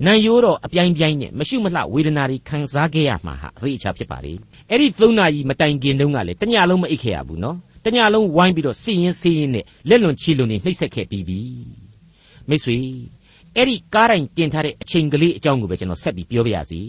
[0.07, 4.33] နံရိုးတော့အပြိုင်ပြိုင်နဲ့မရှုမလှဝေဒနာတွေခံစားခဲ့ရမှာဟာအဖေအချာဖြစ်ပါလေ
[4.71, 11.41] အဲ့ဒီ3နာရီမတိုင်ခင်တုန်းကလေတညလုံးမအိပ်ခဲ့ရဘူးနော် တညလုံးဝိုင်းပြီးတော့စီရင်စီရင်နဲ့လက်လွန်ချီလွန်နေနှိပ်စက်ခဲ့ပြီးပြီ
[12.49, 12.77] မိတ်ဆွေ
[13.57, 16.81] အဲ့ဒီကားတိုင်းတင်ထားတဲ့အချိန်ကလေးအကြောင်းကိုပဲကျွန်တော်ဆက်ပြီးပြောပြရစီ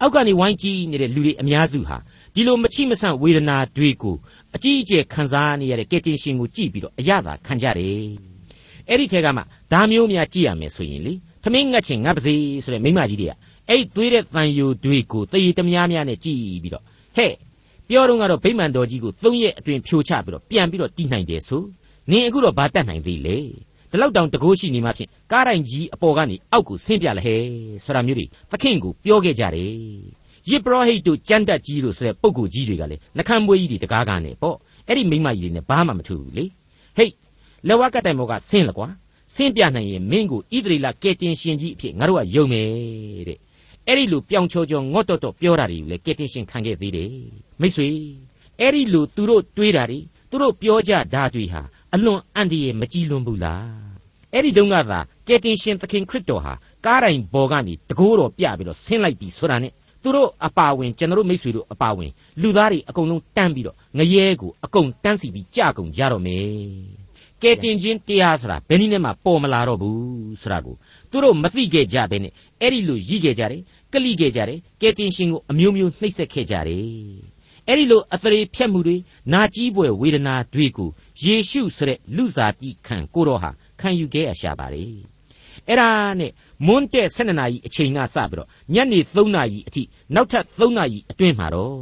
[0.00, 1.96] အောက်ကနေဝိုင်းကြည့်နေတဲ့လူတွေအများစုဟာ
[2.34, 4.16] ဒီလိုမချိမဆန့်ဝေဒနာတွေကို
[4.54, 8.02] အကြီးအကျယ်ခံစားနေရတဲ့ကယ်တင်ရှင်ကိုကြည့်ပြီးတော့အရသာခံကြတယ်
[8.88, 9.42] အဲ့ဒီထဲကမှ
[9.72, 13.32] ဒါမျိုးများကြည့်ရမယ်ဆိုရင်လေသမင်းငတ်ချင်ငတ်ပါစေဆိုတဲ့မိမကြီးတွေက
[13.68, 16.84] အဲ့သွေးတဲ့တန်ယိုတွေကိုတည်တများများနဲ့ကြည်ပြီးတော့
[17.16, 17.32] ဟဲ့
[17.88, 21.62] ပြောတော့ကတော့ဗိမာန်တော်ကြီးကိုသုံးရက်အတွင်းဖြိုချပြီးတော့ပြန်ပြီးတော့တီးနိုင်တယ်ဆို
[22.10, 23.36] နင်အခုတော့ဘာတတ်နိုင်သေးလဲ
[23.90, 27.42] ဒီလောက်တောင်တကိုးရှိနေမှဖြင့်ကားတိုင်းကြီးအပေါ်ကနေအောက်ကိုဆင်းပြလဲဟဲ့
[27.84, 29.72] ဆိုတာမျိုးတွေသခင်ကိုပြောခဲ့ကြတယ်
[30.50, 36.44] ယစ်ပရောဟိတ်တို့ကြမ်းတက်ကြီးတို့ဆိုတဲ့ပုံကိုကြီးတွေကလည်းနှခမ်းမွေးကြီးတွေတကားကားနေပေါ့အဲ့ဒီမိမကြီးတွေနဲ့ဘာမှမထူဘူးလေ
[36.96, 37.12] ဟေး
[37.68, 38.88] လက်ဝါးကတိုင်ဘောကဆင်းလကွာ
[39.34, 42.68] ဆင်းပြနိုင်ရင်မင်းကိုဣသရေလကယ်တင်ရှင်ကြီးအဖြစ်ငါတို့ကယုံမယ်
[43.28, 43.38] တဲ့
[43.86, 47.10] အဲ့ဒီလိုပြောင်ချောချောငေါ့တော့တော့ပြောတာတွေလည်းကယ်တင်ရှင်ခံခဲ့သေးတယ်
[47.60, 47.88] မိတ်ဆွေ
[48.60, 49.98] အဲ့ဒီလိုသူတို့တွေးတာတွေ
[50.30, 51.62] သူတို့ပြောကြတာတွေဟာ
[51.94, 53.88] အလွန်အန္တရာယ်မကြီးလွန်ဘူးလား
[54.32, 56.54] အဲ့ဒီတုန်းကသာကယ်တင်ရှင်သခင်ခရစ်တော်ဟာ
[56.86, 62.10] ကားတိုင်ပေါ်ကနေတကိုးတော်ပြပြီးတော့ဆင်းလိုက်ပြီဆိုတာနဲ့သူတို့အပါဝင်ကျွန်တော်တို့မိတ်ဆွေတို့အပါဝင်
[62.42, 66.48] လူသားတွေအကုန်လုံးတန်းပြီးတော့ငရဲကိုအကုန်တန်းစီပြီးကြကုန်ကြတော့မယ်
[67.42, 70.76] ကဲတင်ချင်းတရားဆိုတာဘယ်နည်းနဲ့မှပေါ်မလာတော့ဘူးဆိုတာကို
[71.10, 76.86] သူတို့မသိခဲ့ကြဘဲနဲ့အဲ့ဒီလိုရည်ခဲ့ကြတယ်ကလိခဲ့ကြတယ်ကဲတင်ရှင်ကိုအမျိုးမျိုးနှိပ်စက်ခဲ့ကြတယ်
[77.68, 78.96] အဲ့ဒီလိုအသရေဖြတ်မှုတွေ
[79.32, 80.90] နာကြီးပွဲဝေဒနာတွေကို
[81.24, 83.50] ယေရှုဆိုတဲ့လူစားတိခံကိုတော်ဟာ
[83.80, 84.84] ခံယူခဲ့ရရှာပါလေ
[85.66, 86.32] အဲ့ဒါနဲ့
[86.66, 89.82] မွန်းတဲ့12နာရီအချိန်ကစပြီးတော့ညနေ3နာရီအထိ
[90.14, 91.78] နောက်ထပ်3နာရီအတွင်းမှာတော့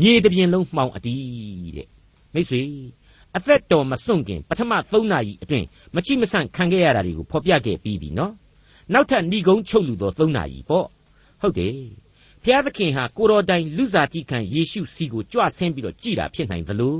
[0.00, 1.88] မြေတပြင်လုံးမှောင်အတီးတဲ့
[2.34, 2.62] မိတ်ဆွေ
[3.36, 8.32] အသက်တော်မစွန့်ခင်ပထမ3နာရီအတွင်းမချိမဆန့်ခံခဲ့ရတာတွေကိုဖော်ပြခဲ့ပြီးပြီနော်
[8.92, 10.86] နောက်ထပ်ဏိကုံးချုပ်လူသော3နာရီပေါ့
[11.40, 11.74] ဟုတ်တယ်
[12.48, 16.98] ဖျားသခင်ဟာကိုတော်တိုင်လူစားတိခံယေရှုစီကိုကြွဆင်းပြီးတော့ကြည်တာဖြစ်နိုင်သလို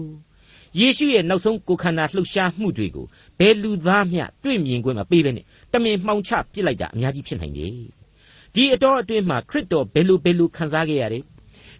[0.78, 3.06] ယေရှုရဲ့နောက်ဆုံးကိုခန္ဓာလှုပ်ရှားမှုတွေကို
[3.38, 7.72] ဘယ်လူသားမျှတွေ့မြင်ခွင့်မပေးဘဲနဲ့တမင်မှောင်ချပစ်လိုက်တာအများကြီးဖြစ်နိုင်တယ်
[8.54, 11.22] ဒီအတော်အတွင်းမှာခရစ်တော်ဘယ်လိုဘယ်လိုခံစားခဲ့ရတယ်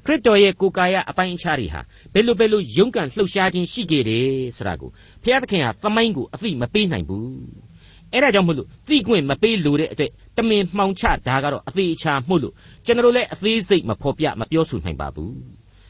[0.05, 1.81] ခရစ်တော်ရဲ့ကိုယ်ကာယအပိုင်းအခြားတွေဟာ
[2.14, 4.26] ဘယ်လိုဘယ်လိုရုန်းကန်လှုပ်ရှားခြင်းရှိခဲ့တယ်
[4.57, 4.90] ဆိုတာကို
[5.22, 7.65] ဘုရားသခင်ဟာသမိုင်းကိုအသိမပေးနိုင်ဘူး
[8.12, 15.37] အဲ့ဒါကြောင့်မို့လို့သိခွင့်မပေးလို့တဲ့အတွက်တမင်မှောင်ချဒါကတော့အသေးအချာမှုလို့ကျွန်တော်လည်းအသေးစိတ်မဖော်ပြမပြောဆိုနိုင်ပါဘူး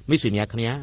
[0.09, 0.74] မိတ်ဆွေများခင်ဗျာ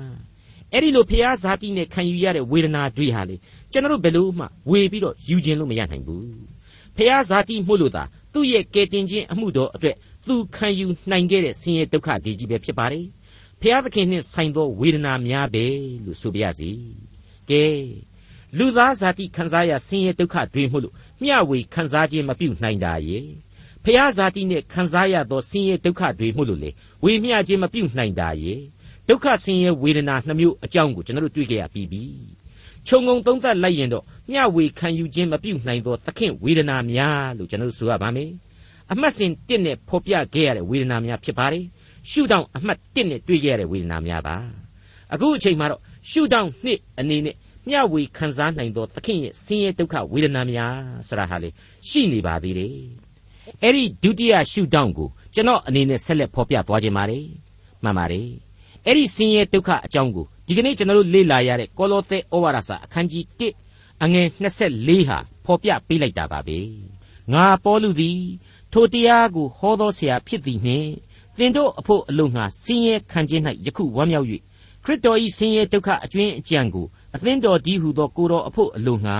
[0.72, 3.36] အဲ့ဒီလိုဖျားဇာတိနဲ့ခံယူရတဲ့ဝေဒနာတွေဟာလေ
[3.72, 6.28] ကျွန်တော်ဘယ်လို့မှဝေပြီးတော့ယူခြင်းလို့မရနိုင်ဘူး
[6.98, 9.96] ဖျားဇာတိမှုလို့သာသူ့ရဲ့ကယ်တင်ခြင်းအမှုတော်အတွက်
[10.28, 13.06] သူခံယူနိုင်ခဲ့တဲ့ဆင်းရဲဒုက္ခတွေကြီးပဲဖြစ်ပါတယ်
[13.62, 15.65] ဖျားသခင်နှင့်ဆိုင်သောဝေဒနာများပဲ
[16.06, 16.72] လို့ဆိုပြရစီ
[17.50, 17.65] ကဲ
[18.58, 23.25] လူသားဇာတိခံစားရဆင်းရဲဒုက္ခတွေမှုလို့ မျှဝေခံစားခြင်းမပြုနိုင်တာရဲ့
[23.83, 26.69] ဖျားဇာတိနဲ့ခံစားရသောဆင်းရဲဒုက္ခတွေမှုလို့လေ
[27.03, 28.59] ဝေမျှခြင်းမပြုနိုင်တာရဲ့
[29.09, 32.03] ဒုက္ခဆင်းရဲဝေဒနာနှမျိုးအကြောင်းကိုကျွန်တော်တို့တွေ့ကြရပြီးပြီ
[32.88, 38.29] ခြုံငုံသုံးသပ်လိုက်ရင်တော့မျှဝေခံယူခြင်းမပြုနိုင်သောသခင်ဝေဒနာများလို့ကျွန်တော်တို့ဆိုရပါမယ်
[38.91, 41.65] အမှတ်စဉ်1နဲ့ဖော်ပြခဲ့ရတဲ့ဝေဒနာများဖြစ်ပါတယ်
[42.12, 44.36] ရှုထောင့်အမှတ်1နဲ့တွေ့ခဲ့ရတဲ့ဝေဒနာများပါ
[45.13, 47.36] အခုအချိန်မှာတော့ရှုထောင့်2အနေနဲ့
[47.67, 50.76] မျှဝေခံစားနိုင်သောသခင်ရဲ့ဆင်းရဲဒုက္ခဝေဒနာများ
[51.08, 51.49] ဆရာဟာလေ
[51.89, 52.76] ရှိနေပါသေးတယ်
[53.62, 57.26] အဲ့ဒီဒုတိယရှုထောင့်ကိုကျွန်တော်အနေနဲ့ဆက်လက်ဖော်ပြသွားခြင်းပါတယ်
[57.84, 58.28] မှန်ပါတယ်
[58.86, 63.23] အဲ့ဒီဆင်းရဲဒုက္ခအကြောင်းကိုဒီကနေ့ကျွန်တော်တို့လေ့လာရတဲ့ကောလောသဲဩဝါဒစာအခန်းကြီး
[63.65, 66.60] 1အငယ်24ဟာဖော်ပြပေးလိုက်တာပါပဲ
[67.34, 68.21] ငါပေါလုသည်
[68.73, 70.89] ထိုတရားကိုဟောသောဆရာဖြစ်သည်နှင့်
[71.38, 74.28] သင်တို့အဖို့အလို့ငှာဆင်းရဲခံခြင်း၌ယခုဝမ်းမြောက်၍
[74.84, 79.17] ခရစ်တော်၏ဆင်းရဲဒုက္ခအကျွင်းအကြံကို အသင်းတော်ဒီဟုသောကိုတော်အဖို့အလို့ငှာ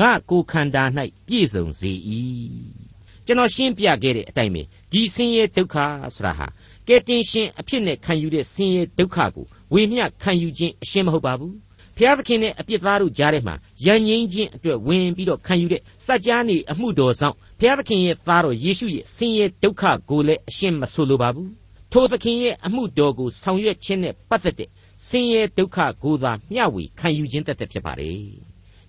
[0.00, 0.82] ငါကိုခန္ဓာ၌
[1.26, 1.92] ပြည့်စုံစေ၏
[3.26, 5.76] ကျွန်တော်ရှင်းပြခဲ့တဲ့အတိုင်းပဲဒီဆင်းရဲဒုက္ခ
[6.14, 6.46] ဆိုတာဟာ
[6.88, 11.54] ကဲတင်ရှင်အဖြစ်နဲ့ခံယူတဲ့ဆင်းရဲဒုက္ခကိုဝေမျှခံယူခြင်းအရှင်းမဟုတ်ပါဘူး
[11.96, 21.50] ဖျားသခင်နဲ့အပြစ်သားတို့ကြားထဲမှာယဉ်ငိမ့်ခြင်းအတွက်ဝင်ပြီးတော့ခံယူတဲ့စัจ जा နေအမှုတော်ဆောင်ဖျားသခင်ရဲ့သားတော်ယေရှုရဲ့ဆင်းရဲဒုက္ခကိုလည်းအရှင်းမဆိုလိုပါဘူး
[21.92, 24.68] ထိုသခင်ရဲ့အမှုတော်ကိုဆောင်ရွက်ခြင်းနဲ့ပတ်သက်တဲ့
[25.06, 28.10] ဆင်းရဲဒုက္ခကိုသာမျှဝေခံယူခြင်းတသက်ဖြစ်ပါလေ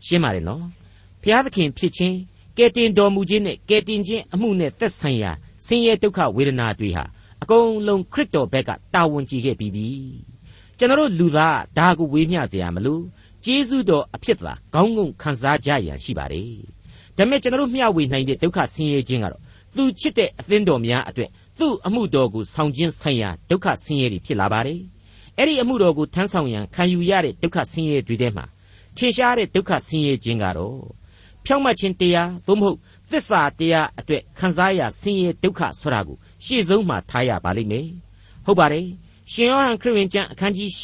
[0.06, 0.64] ရှင်းပါတယ်နော်
[1.22, 2.18] ဘုရားသခင်ဖြစ်ခြင်း
[2.58, 5.32] ကယ်တင်တော်မူခြင်းနဲ့ကယ်တင်ခြင်းအမှုနဲ့သက်ဆိုင်ရာ
[5.66, 7.04] ဆင်းရဲဒုက္ခဝေဒနာတွေဟာ
[7.42, 9.88] အကုန်လုံးခရစ်တော်ဘက်ကတာဝန်ကြီးခဲ့ပြီးပြီ
[10.78, 13.04] ကျွန်တော်တို့လူသားဒါကိုဝေမျှစေရမလို့
[13.46, 16.52] ကျေးဇူးတော်အဖြစ်သာခေါင်းငုံခံစားကြရန်ရှိပါတယ်
[17.18, 19.42] ဒါပေမဲ့ကျွန်တော်တို့မျှဝေနိုင်တဲ့ဒုက္ခဆင်းရဲခြင်းကတော့
[19.76, 24.80] သူချစ်တဲ့အသင်းတော်များအတွေ့သူ့အမှုတော်ကိုဆောင်ခြင်းဆိုင်ရာဒုက္ခဆင်းရဲတွေဖြစ်လာပါတယ်
[25.38, 28.46] အဲ့ဒီအမှုတော်ကိုထမ်းဆောင်ရန်ခံယူရတဲ့ဒုက္ခဆင်းရဲတွေထဲမှာ
[28.98, 30.80] ထင်ရှားတဲ့ဒုက္ခဆင်းရဲခြင်းကတော့
[31.46, 32.78] ဖြောင့်မတ်ခြင်းတရားသို့မဟုတ်
[33.12, 37.88] သစ္စာတရားအတွက်ခံစားရဆင်းရဲဒုက္ခဆိုတာကိုရှေ့ဆုံးမှာထားရပါလိမ့်မယ်
[38.46, 38.88] ဟုတ်ပါတယ်
[39.32, 40.84] ရှင်ယောဟန်ခရစ်ဝင်ကျမ်းအခန်းကြီး၈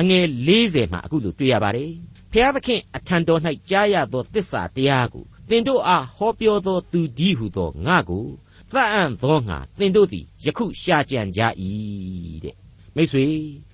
[0.00, 1.90] အငယ်40မှာအခုလိုတွေ့ရပါတယ်
[2.32, 8.26] ဖျားသခင်အထံတော်၌ကြားရသောသစ္စာတရားကိုသင်တို့အားဟောပြောသောသူဒီဟုသောငါကို
[8.72, 11.40] သတ်အံ့သောငါသင်တို့သည်ယခုရှာကြံကြ၏
[12.44, 12.56] တဲ့
[12.98, 13.26] မိတ်ဆွေ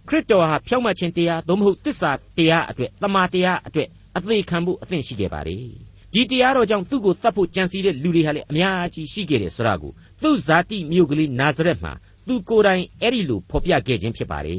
[0.08, 5.56] ခရစ်တော်ဟာဖြောင့်မတ်ခြင်းတရားသို့မဟုတ်သစ္စာတရားအတွက်တမာတရားအတွက်အသေးခံဖို့အသင့်ရှိခဲ့ပါလေ
[6.12, 11.92] ဒီတရားတော်ကြောင့်သူ့ကိုတတ်ဖို့ကြံစည်တဲ့လူတွေဟာလည်းအများကြီးရှိခဲ့တယ်ဆိုတာကိုသူ့ဇာတိမြို့ကလေးနာဇရက်မှာ
[12.26, 14.58] သူကိုယ်တိုင်အဲ့ဒီလိုဖော်ပြခဲ့ခြင်းဖြစ်ပါတယ်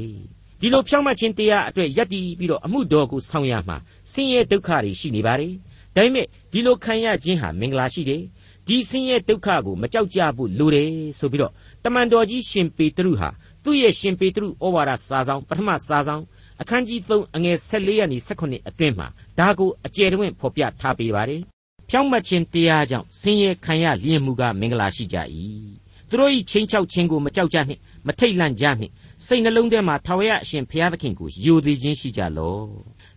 [0.61, 3.77] ဒီလိုဖြောင့်မတ်ခြင်းတရားအတွက်ယက်တည်ပြီးတော့အမှုတော်ကိုဆောင်ရမှာ
[4.11, 5.53] ဆင်းရဲဒုက္ခတွေရှိနေပါတယ်
[5.95, 8.21] ဒါပေမဲ့ဒီလိုခံရခြင်းဟာမင်္ဂလာရှိတယ်
[8.67, 11.51] ဒီဆင်းရဲဒုက္ခကိုမကြောက်ကြဘူးလိုတယ်ဆိုပြီးတော့
[11.83, 13.29] တမန်တော်ကြီးရှင်ပေတရုဟာ
[13.65, 16.23] သူ့ရဲ့ရှင်ပေတရုဩဝါဒစာဆောင်ပထမစာဆောင်
[16.61, 19.07] အခန်းကြီး3အငယ်14ရာနေ18အတွင်းမှာ
[19.39, 21.41] ဒါကိုအကျယ်တွင်ဖော်ပြထားပေးပါတယ်
[21.89, 25.17] ဖြောင့်မတ်ခြင်းတရားကြောင့်ဆင်းရဲခံရလျင်မှုကမင်္ဂလာရှိကြ၏
[26.09, 28.91] သူတို့ဤချင်းချောက်ခြင်းကိုမကြောက်ကြနှင့်မထိတ်လန့်ကြနှင့်
[29.25, 32.67] စိတ်နှလုံးထဲမှာထာဝရအရှင်ဘုရားသခင်ကိုယိုသေးခြင်းရှိကြလော့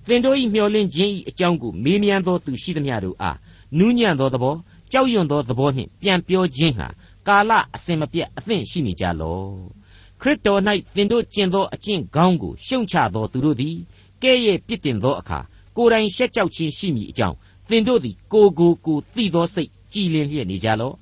[0.07, 3.37] သင်တို့ဤမျှော်လင့်ခြင်းဤအကြောင်းကိုမေးမြန်းသောသူရှိသမျှတို့အား
[3.79, 4.55] နူးညံ့သောသဘော
[4.93, 6.89] ကြောက်ရွံ့သောသဘောနှင့်ပြန်ပြောခြင်းဟာ
[7.29, 9.78] ကာလအစဉ်မပြတ်အသင့်ရှိနေကြလော့
[10.21, 10.61] ခရစ်တော်၌
[10.95, 13.77] သင်တို့ကျင့်သောအကျင့်ကောင်းကိုရှုံချသောသူတို့သည်
[14.23, 15.39] ကဲ့ရဲ့ပြစ်တင်သောအခါ
[15.77, 17.37] ကိုယ်တိုင်ရှက်ကြောက်ခြင်းရှိမည်အကြောင်း
[17.69, 20.95] သင်တို့သည်ကိုကိုကိုသိသောစိတ်ကြည်လင်လျက်နေကြလော့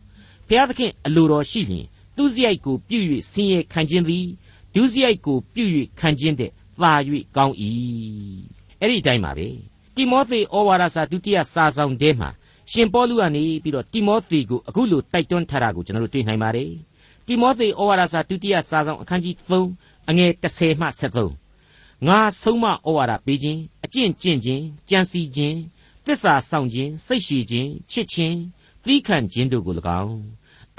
[0.49, 2.99] ဘုရားသခင်အလိုတော်ရှိလျင်သူစရိုက်ကိုပြု၍
[3.31, 4.27] ဆင်းရဲခံခြင်းသည်
[4.75, 5.65] ဒုစရိုက်ကိုပြု၍
[6.01, 6.51] ခံခြင်းတဲ့
[6.81, 6.93] သာ၍
[7.37, 7.55] ကောင်း၏
[8.81, 9.49] အဲ့ဒီတိုင်းပါပဲ
[9.95, 12.31] တိမောသေဩဝါဒစာဒုတိယစာဆောင်ထဲမှာ
[12.73, 16.71] ရှင်ပေါလုကနေပြီးတော့တိမောသေကိုအခုလိုတိုက်တွန်းထားတာကိုကျွန်တော်တို့တွေ့နိုင်ပါတယ်
[17.27, 20.87] တိမောသေဩဝါဒစာဒုတိယစာဆောင်အခန်းကြီး3အငယ်30မှ
[21.49, 25.59] 73ငါဆုံးမဩဝါဒပေးခြင်းအကျင့်ကျင့်ခြင်းကြံစီခြင်း
[26.05, 28.37] သစ္စာဆောင်ခြင်းစိတ်ရှိခြင်းချစ်ခြင်း
[28.85, 30.19] သီးခံခြင်းတို့ကို၎င်း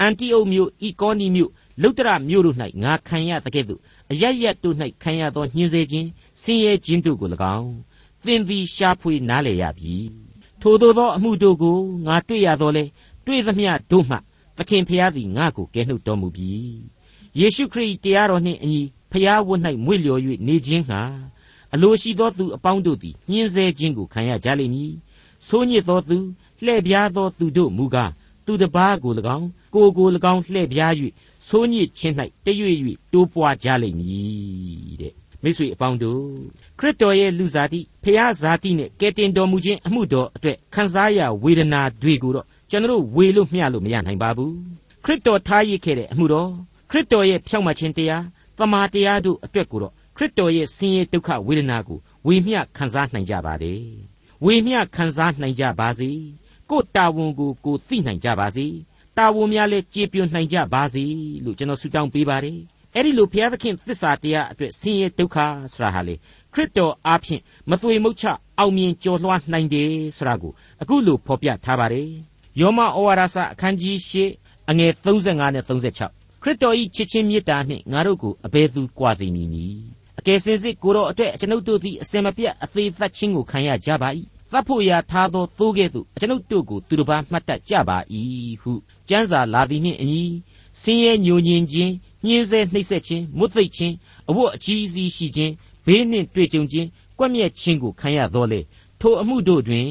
[0.00, 1.50] အန်တီအုတ်မြို့ဤကောနီမြို့
[1.82, 3.80] လုတ္တရမြို့တို့၌ငါခံရတဲ့ကဲ့သို့
[4.10, 6.08] အရရက်တို့၌ခံရသောညှင်းဆဲခြင်း
[6.42, 7.70] ဆင်းရဲခြင်းတို့ကို၎င်း
[8.24, 9.94] သင်သည်ရှားဖွေနားလေရပြီ
[10.60, 12.84] ထိုသို့သောအမှုတို့ကိုငါတွေ့ရသောလေ
[13.26, 14.16] တွေ့သမျှတို့မှ
[14.58, 16.52] သခင်ဖျားသည်ငါ့ကိုကယ်နှုတ်တော်မူပြီ
[17.38, 21.00] ယေရှုခရစ်တရားတော်နှင့်အညီဖျားဝတ်၌မွေ့လျော်၍နေခြင်းဟာ
[21.74, 24.92] အလိုရှိသောသူအပေါင်းတို့သည်ညှင်းဆဲခြင်းကိုခံရကြလိမ့်မည်
[25.46, 26.18] ဆိုးညစ်သောသူ
[26.64, 28.12] လှဲ့ပြားသောသူတို့မူကား
[28.46, 30.92] သူတပားကို၎င်းကိုကို၎င်းလှဲ့ပြား၍
[31.48, 32.76] ဆိုးညစ်ခြင်း၌တရွေ့၍
[33.12, 36.22] တိုးပွားကြလိမ့်မည်တဲ့မိတ်ဆွေအပေါင်းတို့
[36.78, 44.54] ခရစ်တော်ရဲ့လူစားတိဖျားဇာတိနဲ့ကယ်တင်တော်မူခြင်းအမှုတော်အတွက်ခံစားရဝေဒနာတွေကိုတော့ ကျွန်တော်ဝေလို့မျှလို့မရနိုင်ပါဘူး
[45.04, 46.50] ခရစ်တော်ထားရခဲ့တဲ့အမှုတော်
[46.90, 48.24] ခရစ်တော်ရဲ့ဖြောင့်မခြင်းတရား
[48.58, 53.74] တမာတရားတို့အတွက်ကိုတော့ခရစ်တော်ရဲ့ဆင်းရဲဒုက္ခဝေဒနာကိုဝေမျှခံစားနိုင်ကြပါလေ
[54.44, 56.10] ဝေမျှခံစားနိုင်ကြပါစေ
[56.70, 58.66] ကိုတာဝန်ကိုကိုသိနိုင်ကြပါစေ
[59.16, 61.04] တာဝန်များလည်းကြေပြွန်နိုင်ကြပါစေ
[61.44, 62.58] လို့ကျွန်တော်ဆုတောင်းပေးပါတယ်
[62.94, 65.36] အဲ့ဒီလိုဘုရားသခင်သစ္စာတရားအတွက်ဆင်းရဲဒုက္ခ
[65.72, 66.14] ဆိုတာဟာလေ
[66.52, 68.24] ခရစ်တော်အားဖြင့်မသွေမုတ်ချ
[68.58, 70.52] အောင်မြင်ကျော်လွှားနိုင်တယ်ဆိုတာကို
[70.82, 72.08] အခုလိုဖော်ပြထားပါတယ်
[72.60, 74.12] ယောမဩဝါဒစာအခန်းကြီး၈
[74.70, 79.82] အငယ်35နဲ့36ခရစ်တော်၏ချစ်ချင်းမေတ္တာနှင့်ငါတို့ကိုအဘယ်သူကြွားစေမည်နည်း
[80.18, 84.08] အကယ်စင်စစ်ကိုတော်အတွက်ကျွန်ုပ်တို့သည်အစင်မပြတ်အသေးသက်ခြင်းကိုခံရကြပါ၏
[84.52, 87.98] သတ်ဖို့ရာထားသောသိုးကဲ့သို့ကျွန်ုပ်တို့ကိုသူတစ်ပါးမှတ်တတ်ကြပါ၏
[88.62, 88.72] ဟု
[89.08, 90.22] ကျမ်းစာလာသည်နှင့်အညီ
[90.80, 91.92] ဆင်းရဲညိုညင်ခြင်း
[92.26, 93.94] ညှင်းဆဲနှိပ်စက်ခြင်းမွတ်သိပ်ခြင်း
[94.28, 95.52] အဝတ်အကြီးစီးရှိခြင်း
[95.86, 96.86] ဘေးနှင့်တွေ့ကြုံခြင်း
[97.18, 98.60] ကွက်မြက်ခြင်းကိုခံရတော်လေ
[99.00, 99.88] ထိုအမှုတို့တွင်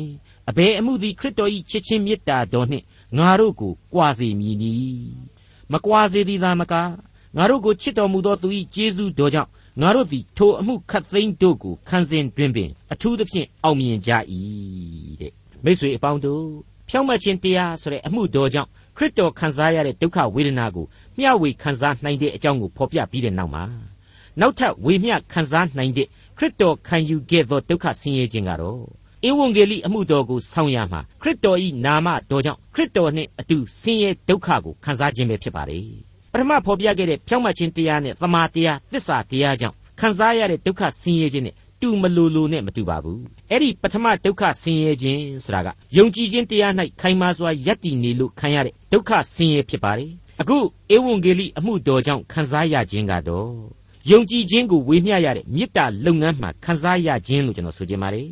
[0.49, 2.85] အဘယ်အမှုသည်ခရစ်တော်၏ချစ်ခြင်းမေတ္တာတော်နှင့်
[3.17, 4.73] ငါတို့ကိုကြွာစေမည်နီ
[5.71, 6.73] မကြွာစေသည်သာမက
[7.37, 9.49] ငါတို့ကိုချစ်တော်မူသောသူ၏ကျေးဇူးတော်ကြောင့်
[9.81, 14.11] ငါတို့သည်ထိုအမှုခတ်သိမ်းတို့ကိုခံစဉ်တွင်ပင်အထူးသဖြင့်အောင်မြင်ကြ၏
[15.21, 15.31] တဲ့
[15.63, 16.43] မိတ်ဆွေအပေါင်းတို့
[16.89, 20.85] ဖြောင့်မတ်ခြင်းတရားဆိုတဲ့အမှုတော်ကြောင့်ခရစ်တော်ခံစားရတဲ့ဒုက္ခဝေဒနာကို
[21.17, 23.63] မျှဝေခံစားနိုင်တဲ့အကြောင်းကိုဖော်ပြပြီးတဲ့နောက်မှာ
[24.39, 26.07] နောက်ထပ်ဝေမျှခံစားနိုင်တဲ့
[26.37, 28.83] ခရစ်တော်ခံယူခဲ့သောဒုက္ခဆင်းရဲခြင်းကတော့
[29.27, 35.79] ဧဝံဂေလိအမှုတော်ကိုဆောင်ရမှာခရစ်တော်၏နာမတော်ကြောင့်ခရစ်တော်နှင့်အတူဆင်းရဲဒုက္ခကိုခံစားခြင်းပဲဖြစ်ပါလေ
[36.31, 50.07] ပထမဖော်ပြခဲ့တဲ့ဖြောင့်မတ်ခြင်းတရားနဲ့သမာတရားသစ္စာတရားကြောင့်ခံစားရတဲ့ဒုက္ခဆင်းရဲခြင်းနဲ့တူမလိုလိုနဲ့မတူပါဘူးအဲ့ဒီပထမဒုက္ခဆင်းရဲခြင်းဆိုတာကယုံကြည်ခြင်းတရား၌ခိုင်မာစွာယက်တည်နေလို့ခံရတဲ့ဒုက္ခဆင်းရဲဖြစ်ပါလေ
[50.41, 50.57] အခု
[50.95, 53.51] ဧဝံဂေလိအမှုတော်ကြောင့်ခံစားရခြင်းကတော့
[54.11, 58.27] ယုံကြည်ခြင်းကိုဝေမျှရတဲ့မေတ္တာလုပ်ငန်းမှခံစားရခြင်းလို့ကျွန်တော်ဆိုချင်ပါတယ်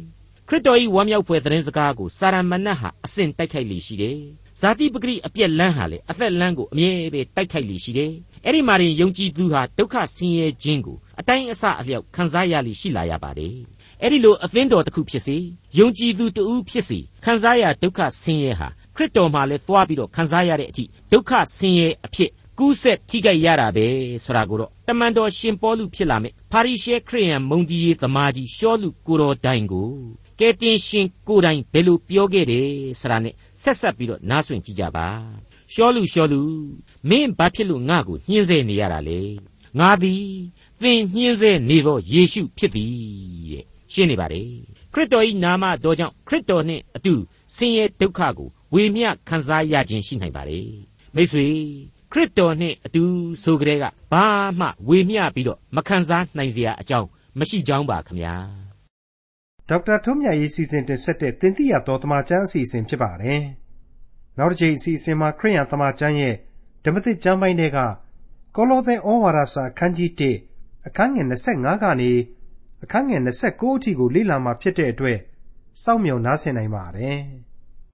[0.50, 4.18] ခရစ်တော်၏ဝမ်းမြောက်ဖွယ်သတင်းစကားကိုစာရမဏတ်ဟာအစဉ်တိုက်ခိုက်လေရှိတယ်
[4.60, 8.12] ဇာတိပဂရိအပြက်လန်းဟာလေအသက်လန်းကိုအမြဲပဲတိုက်ခိုက်လေရှိတယ်
[8.46, 13.56] အဲ့ဒီမှာရင်ယုံကြည်သူဟာဒုက္ခဆင်းရဲခြင်းကိုအတိုင်းအဆအလျောက်ခံစားရလိရှိလာရပါတယ်
[14.02, 15.38] အဲ့ဒီလိုအသင်းတော်တစ်ခုဖြစ်စေ
[15.80, 23.88] ယုံကြည်သူတဦးဖြစ်စေခံစားရဒုက္ခဆင်းရဲဟာခရစ်တော်မှာလည်းသွားပြီးတော့ခံစားရတဲ့အထိဒုက္ခဆင်းရဲအဖြစ်ကူးဆက်ထိခိုက်ရတာပဲ
[24.24, 29.90] ဆိုတာကိုတော့တမန်တော်ရှင်ပေါလုဖြစ်လာမယ်ပါရိရှဲခရိယန်မုန်ကြီးသမားကြီးရှောလူကိုတော်တိုင်ကို
[30.40, 32.68] ကယ်တင်ရှင်ကိုယ်တိုင်ဘယ်လိုပြောခဲ့တယ်
[33.00, 35.08] ဆိုတာနဲ့ဆက်ဆက်ပြီးတော့နားဆွင့်ကြည့်ကြပါ
[35.74, 36.42] ရှောလူရှောလူ
[37.10, 39.20] မင်းဘာဖြစ်လို့ငါ့ကိုညှင်းဆဲနေရတာလဲ
[39.80, 40.26] ငါသည်
[40.82, 42.94] သင်ညှင်းဆဲနေသောယေရှုဖြစ်သည်
[43.52, 44.44] တဲ့ရှင်းနေပါလေ
[44.94, 47.14] ခရစ်တော်၏နာမတော်ကြောင့်ခရစ်တော်နှင့်အတူ
[47.56, 50.60] ဆင်းရဲဒုက္ခကိုဝေမျှခံစားရခြင်းရှိနိုင်ပါလေ
[51.16, 51.48] မိတ်ဆွေ
[52.12, 53.04] ခရစ်တော်နှင့်အတူ
[53.44, 54.26] ဆိုကြတဲ့ကဘာ
[54.60, 57.08] မှဝေမျှပြီးတော့မခံစားနိုင်စရာအကြောင်း
[57.40, 58.65] မရှိကြောင်းပါခမညာ
[59.70, 63.42] ဒေါက်တာထွန်းမြတ်ရေးစီစဉ်တင်ဆက်တဲ့တင်ပြရတော်တမချန်းအစီအစဉ်ဖြစ်ပါတယ်
[64.38, 66.36] နောက်တစ်ချိန်အစီအစဉ်မှာခရိယံတမချန်းရဲ့
[66.84, 67.80] ဓမ္မသစ်ကျမ်းပိုင်းတွေက
[68.56, 70.12] ကောလောသဲဩဝါဒစာအခန်းကြီး
[70.50, 72.12] 1အခန်းငယ်25ကနေ
[72.84, 75.20] အခန်းငယ်29အထိကိုလေ့လာမှာဖြစ်တဲ့အတွက်
[75.84, 77.20] စောင့်မျှော်နားဆင်နိုင်ပါတယ်။